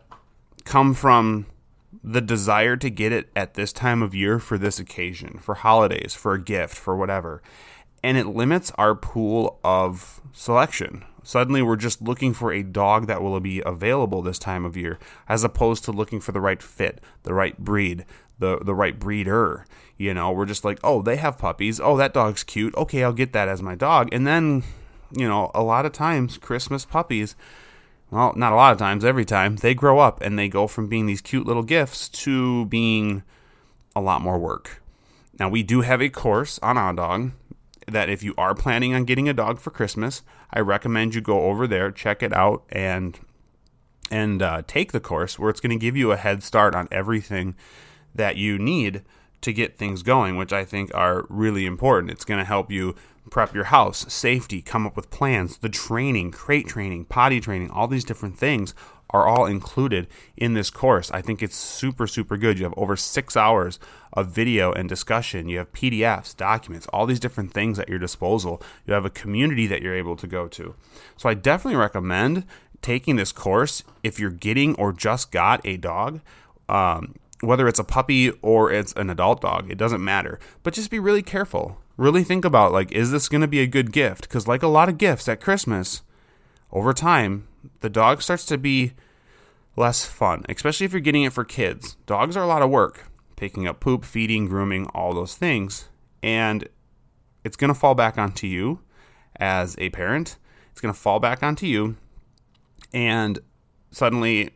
come 0.64 0.94
from 0.94 1.48
the 2.04 2.22
desire 2.22 2.76
to 2.78 2.90
get 2.90 3.12
it 3.12 3.30
at 3.36 3.56
this 3.56 3.74
time 3.74 4.04
of 4.04 4.14
year 4.14 4.38
for 4.40 4.58
this 4.58 4.78
occasion, 4.78 5.40
for 5.40 5.56
holidays, 5.56 6.14
for 6.14 6.34
a 6.34 6.42
gift, 6.42 6.76
for 6.76 6.96
whatever 6.96 7.42
and 8.04 8.18
it 8.18 8.28
limits 8.28 8.72
our 8.78 8.94
pool 8.94 9.60
of 9.64 10.22
selection. 10.34 11.06
Suddenly, 11.24 11.62
we're 11.62 11.78
just 11.78 12.02
looking 12.02 12.34
for 12.34 12.52
a 12.52 12.64
dog 12.64 13.08
that 13.08 13.22
will 13.22 13.40
be 13.40 13.64
available 13.66 14.22
this 14.22 14.38
time 14.38 14.66
of 14.66 14.76
year, 14.76 15.00
as 15.30 15.46
opposed 15.46 15.86
to 15.86 15.92
looking 15.94 16.20
for 16.20 16.34
the 16.34 16.42
right 16.42 16.62
fit, 16.62 17.00
the 17.24 17.34
right 17.34 17.58
breed, 17.58 18.06
the 18.40 18.60
the 18.60 18.76
right 18.76 19.00
breeder. 19.00 19.66
You 19.98 20.14
know, 20.14 20.32
we're 20.32 20.46
just 20.46 20.66
like, 20.66 20.80
oh, 20.84 21.02
they 21.02 21.16
have 21.16 21.38
puppies. 21.38 21.80
Oh, 21.80 21.96
that 21.96 22.14
dog's 22.14 22.44
cute. 22.44 22.76
Okay, 22.76 23.04
I'll 23.04 23.14
get 23.14 23.32
that 23.32 23.48
as 23.48 23.62
my 23.62 23.76
dog. 23.76 24.10
And 24.12 24.28
then, 24.28 24.64
you 25.12 25.28
know, 25.28 25.50
a 25.54 25.64
lot 25.64 25.86
of 25.86 25.94
times, 25.94 26.38
Christmas 26.38 26.84
puppies. 26.84 27.36
Well, 28.12 28.34
not 28.36 28.52
a 28.52 28.56
lot 28.56 28.74
of 28.74 28.78
times, 28.78 29.06
every 29.06 29.26
time, 29.26 29.56
they 29.56 29.74
grow 29.74 30.00
up 30.00 30.22
and 30.22 30.38
they 30.38 30.50
go 30.50 30.68
from 30.68 30.88
being 30.88 31.06
these 31.06 31.22
cute 31.22 31.48
little 31.48 31.64
gifts 31.64 32.10
to 32.10 32.66
being 32.66 33.24
a 33.96 34.02
lot 34.02 34.22
more 34.22 34.38
work. 34.38 34.84
Now, 35.40 35.50
we 35.50 35.64
do 35.64 35.82
have 35.82 36.02
a 36.02 36.10
course 36.10 36.60
on 36.62 36.76
OnDog 36.76 37.32
that 37.88 38.10
if 38.10 38.24
you 38.24 38.34
are 38.38 38.56
planning 38.56 38.94
on 38.94 39.06
getting 39.06 39.30
a 39.30 39.34
dog 39.34 39.60
for 39.60 39.72
Christmas, 39.72 40.22
I 40.52 40.60
recommend 40.60 41.16
you 41.16 41.22
go 41.22 41.44
over 41.44 41.68
there, 41.68 41.92
check 41.92 42.24
it 42.24 42.34
out, 42.34 42.64
and 42.70 43.20
and 44.12 44.42
uh, 44.42 44.62
take 44.68 44.92
the 44.92 45.00
course 45.00 45.40
where 45.40 45.50
it's 45.50 45.60
going 45.60 45.78
to 45.78 45.82
give 45.82 45.98
you 45.98 46.12
a 46.12 46.18
head 46.18 46.44
start 46.44 46.76
on 46.76 46.88
everything 46.92 47.56
that 48.14 48.38
you 48.38 48.60
need 48.60 49.02
to 49.42 49.54
get 49.54 49.78
things 49.78 50.04
going, 50.04 50.38
which 50.38 50.54
I 50.54 50.66
think 50.66 50.94
are 50.94 51.26
really 51.30 51.66
important. 51.66 52.12
It's 52.12 52.26
going 52.26 52.40
to 52.40 52.46
help 52.46 52.72
you 52.72 52.96
prep 53.30 53.54
your 53.54 53.66
house, 53.66 54.12
safety, 54.14 54.62
come 54.62 54.86
up 54.86 54.96
with 54.96 55.10
plans, 55.10 55.58
the 55.58 55.70
training, 55.70 56.32
crate 56.32 56.68
training, 56.68 57.06
potty 57.06 57.40
training, 57.40 57.72
all 57.72 57.88
these 57.88 58.04
different 58.04 58.38
things 58.38 58.74
are 59.14 59.28
all 59.28 59.46
included 59.46 60.08
in 60.36 60.56
this 60.56 60.70
course. 60.70 61.12
I 61.12 61.22
think 61.22 61.44
it's 61.44 61.56
super, 61.56 62.08
super 62.08 62.36
good. 62.36 62.58
You 62.58 62.66
have 62.66 62.74
over 62.76 62.98
six 62.98 63.38
hours 63.38 63.80
of 64.12 64.32
video 64.32 64.72
and 64.74 64.90
discussion. 64.90 65.48
You 65.48 65.60
have 65.60 65.72
PDFs, 65.72 66.36
documents, 66.36 66.88
all 66.88 67.06
these 67.06 67.20
different 67.20 67.54
things 67.54 67.78
at 67.78 67.88
your 67.88 68.00
disposal. 68.00 68.62
You 68.86 68.94
have 68.94 69.06
a 69.06 69.12
community 69.12 69.68
that 69.68 69.82
you're 69.82 69.96
able 69.96 70.16
to 70.16 70.28
go 70.28 70.48
to. 70.50 70.76
So 71.16 71.30
I 71.30 71.36
definitely 71.36 71.80
recommend 71.80 72.46
taking 72.82 73.16
this 73.16 73.32
course 73.32 73.84
if 74.04 74.20
you're 74.20 74.32
getting 74.32 74.76
or 74.76 74.92
just 74.92 75.32
got 75.32 75.62
a 75.66 75.78
dog. 75.78 76.20
Um, 76.68 77.16
whether 77.42 77.68
it's 77.68 77.80
a 77.80 77.84
puppy 77.84 78.32
or 78.42 78.72
it's 78.72 78.94
an 78.94 79.10
adult 79.10 79.42
dog, 79.42 79.70
it 79.70 79.78
doesn't 79.78 80.04
matter. 80.04 80.40
But 80.64 80.74
just 80.74 80.90
be 80.90 81.00
really 81.00 81.22
careful. 81.22 81.78
Really 81.98 82.24
think 82.24 82.46
about 82.46 82.72
like, 82.72 82.92
is 82.92 83.12
this 83.12 83.30
going 83.30 83.42
to 83.42 83.48
be 83.48 83.60
a 83.60 83.68
good 83.68 83.92
gift? 83.92 84.24
Because 84.24 84.48
like 84.48 84.64
a 84.64 84.68
lot 84.68 84.90
of 84.90 84.98
gifts 84.98 85.28
at 85.28 85.42
Christmas, 85.42 86.02
over 86.74 86.92
time, 86.92 87.48
the 87.80 87.90
dog 87.90 88.22
starts 88.22 88.46
to 88.48 88.58
be 88.58 88.94
less 89.78 90.06
fun, 90.06 90.44
especially 90.50 90.86
if 90.86 90.92
you're 90.92 91.02
getting 91.02 91.24
it 91.24 91.32
for 91.32 91.46
kids. 91.46 91.96
Dogs 92.08 92.36
are 92.36 92.44
a 92.44 92.48
lot 92.48 92.64
of 92.64 92.70
work, 92.70 93.06
picking 93.36 93.68
up 93.68 93.80
poop, 93.80 94.04
feeding, 94.04 94.48
grooming, 94.48 94.88
all 94.88 95.14
those 95.14 95.36
things. 95.36 95.88
And 96.22 96.68
it's 97.44 97.56
going 97.56 97.74
to 97.74 97.80
fall 97.80 97.96
back 97.96 98.18
onto 98.18 98.48
you 98.48 98.80
as 99.38 99.76
a 99.78 99.92
parent. 99.92 100.38
It's 100.72 100.82
going 100.82 100.94
to 100.94 101.00
fall 101.00 101.20
back 101.20 101.44
onto 101.44 101.68
you. 101.68 101.96
And 102.92 103.40
suddenly 103.92 104.52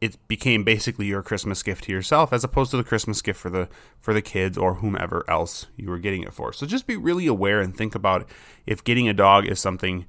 it 0.00 0.16
became 0.28 0.62
basically 0.62 1.06
your 1.06 1.22
Christmas 1.22 1.62
gift 1.62 1.84
to 1.84 1.92
yourself 1.92 2.32
as 2.32 2.44
opposed 2.44 2.70
to 2.70 2.76
the 2.76 2.84
Christmas 2.84 3.22
gift 3.22 3.40
for 3.40 3.48
the 3.48 3.66
for 3.98 4.12
the 4.12 4.20
kids 4.20 4.58
or 4.58 4.74
whomever 4.74 5.24
else 5.28 5.66
you 5.76 5.88
were 5.88 5.98
getting 5.98 6.22
it 6.22 6.34
for. 6.34 6.52
So 6.52 6.66
just 6.66 6.86
be 6.86 6.96
really 6.96 7.26
aware 7.26 7.60
and 7.60 7.74
think 7.74 7.94
about 7.94 8.28
if 8.66 8.84
getting 8.84 9.08
a 9.08 9.14
dog 9.14 9.46
is 9.46 9.58
something 9.58 10.04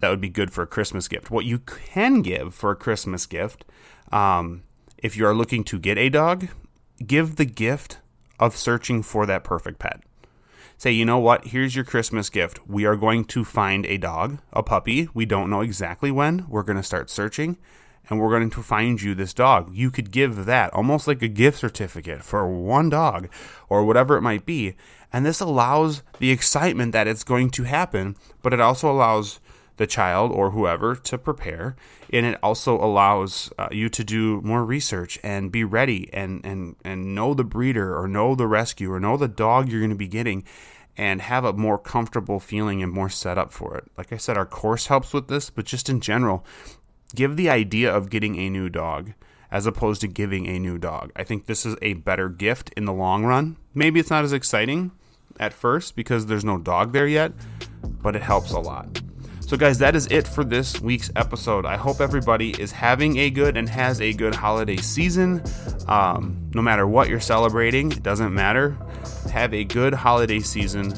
that 0.00 0.10
would 0.10 0.20
be 0.20 0.28
good 0.28 0.52
for 0.52 0.62
a 0.62 0.66
Christmas 0.66 1.08
gift. 1.08 1.30
What 1.30 1.44
you 1.44 1.58
can 1.58 2.22
give 2.22 2.54
for 2.54 2.70
a 2.70 2.76
Christmas 2.76 3.26
gift, 3.26 3.64
um, 4.12 4.62
if 4.98 5.16
you 5.16 5.26
are 5.26 5.34
looking 5.34 5.64
to 5.64 5.78
get 5.78 5.98
a 5.98 6.08
dog, 6.08 6.48
give 7.04 7.36
the 7.36 7.44
gift 7.44 7.98
of 8.38 8.56
searching 8.56 9.02
for 9.02 9.26
that 9.26 9.44
perfect 9.44 9.78
pet. 9.78 10.02
Say, 10.78 10.92
you 10.92 11.06
know 11.06 11.18
what? 11.18 11.46
Here's 11.46 11.74
your 11.74 11.86
Christmas 11.86 12.28
gift. 12.28 12.60
We 12.68 12.84
are 12.84 12.96
going 12.96 13.24
to 13.26 13.44
find 13.44 13.86
a 13.86 13.96
dog, 13.96 14.40
a 14.52 14.62
puppy. 14.62 15.08
We 15.14 15.24
don't 15.24 15.48
know 15.48 15.62
exactly 15.62 16.10
when. 16.10 16.44
We're 16.48 16.62
going 16.62 16.76
to 16.76 16.82
start 16.82 17.08
searching 17.08 17.56
and 18.08 18.20
we're 18.20 18.30
going 18.30 18.50
to 18.50 18.62
find 18.62 19.00
you 19.00 19.14
this 19.14 19.34
dog. 19.34 19.74
You 19.74 19.90
could 19.90 20.10
give 20.10 20.44
that 20.44 20.72
almost 20.72 21.08
like 21.08 21.22
a 21.22 21.28
gift 21.28 21.58
certificate 21.58 22.22
for 22.22 22.46
one 22.48 22.88
dog 22.88 23.28
or 23.68 23.84
whatever 23.84 24.16
it 24.16 24.22
might 24.22 24.46
be. 24.46 24.76
And 25.12 25.24
this 25.24 25.40
allows 25.40 26.02
the 26.18 26.30
excitement 26.30 26.92
that 26.92 27.08
it's 27.08 27.24
going 27.24 27.50
to 27.50 27.64
happen, 27.64 28.16
but 28.42 28.52
it 28.52 28.60
also 28.60 28.90
allows 28.90 29.40
the 29.76 29.86
child 29.86 30.32
or 30.32 30.50
whoever 30.50 30.94
to 30.96 31.18
prepare 31.18 31.76
and 32.12 32.24
it 32.24 32.38
also 32.42 32.82
allows 32.82 33.50
uh, 33.58 33.68
you 33.70 33.88
to 33.88 34.02
do 34.04 34.40
more 34.42 34.64
research 34.64 35.18
and 35.22 35.52
be 35.52 35.64
ready 35.64 36.08
and 36.12 36.44
and 36.44 36.76
and 36.84 37.14
know 37.14 37.34
the 37.34 37.44
breeder 37.44 37.96
or 37.96 38.08
know 38.08 38.34
the 38.34 38.46
rescue 38.46 38.92
or 38.92 39.00
know 39.00 39.16
the 39.16 39.28
dog 39.28 39.68
you're 39.68 39.80
going 39.80 39.90
to 39.90 39.96
be 39.96 40.08
getting 40.08 40.44
and 40.96 41.20
have 41.22 41.44
a 41.44 41.52
more 41.52 41.78
comfortable 41.78 42.40
feeling 42.40 42.82
and 42.82 42.92
more 42.92 43.10
set 43.10 43.36
up 43.36 43.52
for 43.52 43.76
it. 43.76 43.84
Like 43.96 44.12
I 44.12 44.16
said, 44.16 44.36
our 44.36 44.46
course 44.46 44.86
helps 44.86 45.12
with 45.12 45.28
this, 45.28 45.50
but 45.50 45.66
just 45.66 45.88
in 45.88 46.00
general, 46.00 46.44
give 47.14 47.36
the 47.36 47.50
idea 47.50 47.94
of 47.94 48.10
getting 48.10 48.36
a 48.36 48.48
new 48.48 48.68
dog 48.68 49.12
as 49.50 49.66
opposed 49.66 50.00
to 50.00 50.08
giving 50.08 50.46
a 50.46 50.58
new 50.58 50.78
dog. 50.78 51.12
I 51.14 51.22
think 51.22 51.46
this 51.46 51.64
is 51.64 51.76
a 51.82 51.94
better 51.94 52.28
gift 52.28 52.70
in 52.76 52.84
the 52.84 52.92
long 52.92 53.24
run. 53.24 53.56
Maybe 53.74 54.00
it's 54.00 54.10
not 54.10 54.24
as 54.24 54.32
exciting 54.32 54.90
at 55.38 55.52
first 55.52 55.96
because 55.96 56.26
there's 56.26 56.44
no 56.44 56.58
dog 56.58 56.92
there 56.92 57.06
yet, 57.06 57.32
but 58.02 58.16
it 58.16 58.22
helps 58.22 58.52
a 58.52 58.58
lot. 58.58 59.00
So, 59.46 59.56
guys, 59.56 59.78
that 59.78 59.94
is 59.94 60.08
it 60.08 60.26
for 60.26 60.42
this 60.42 60.80
week's 60.80 61.08
episode. 61.14 61.66
I 61.66 61.76
hope 61.76 62.00
everybody 62.00 62.50
is 62.60 62.72
having 62.72 63.18
a 63.18 63.30
good 63.30 63.56
and 63.56 63.68
has 63.68 64.00
a 64.00 64.12
good 64.12 64.34
holiday 64.34 64.78
season. 64.78 65.40
Um, 65.86 66.50
no 66.52 66.60
matter 66.60 66.88
what 66.88 67.08
you're 67.08 67.20
celebrating, 67.20 67.92
it 67.92 68.02
doesn't 68.02 68.34
matter. 68.34 68.76
Have 69.30 69.54
a 69.54 69.62
good 69.62 69.94
holiday 69.94 70.40
season 70.40 70.92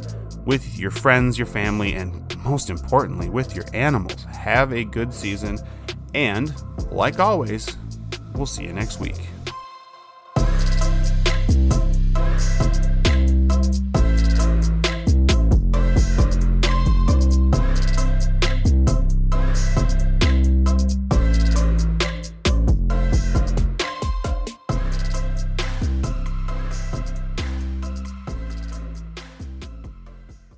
with 0.46 0.78
your 0.78 0.90
friends, 0.90 1.36
your 1.36 1.46
family, 1.46 1.92
and 1.92 2.34
most 2.42 2.70
importantly, 2.70 3.28
with 3.28 3.54
your 3.54 3.66
animals. 3.74 4.24
Have 4.24 4.72
a 4.72 4.82
good 4.82 5.12
season. 5.12 5.58
And, 6.14 6.50
like 6.90 7.20
always, 7.20 7.76
we'll 8.34 8.46
see 8.46 8.64
you 8.64 8.72
next 8.72 8.98
week. 8.98 9.20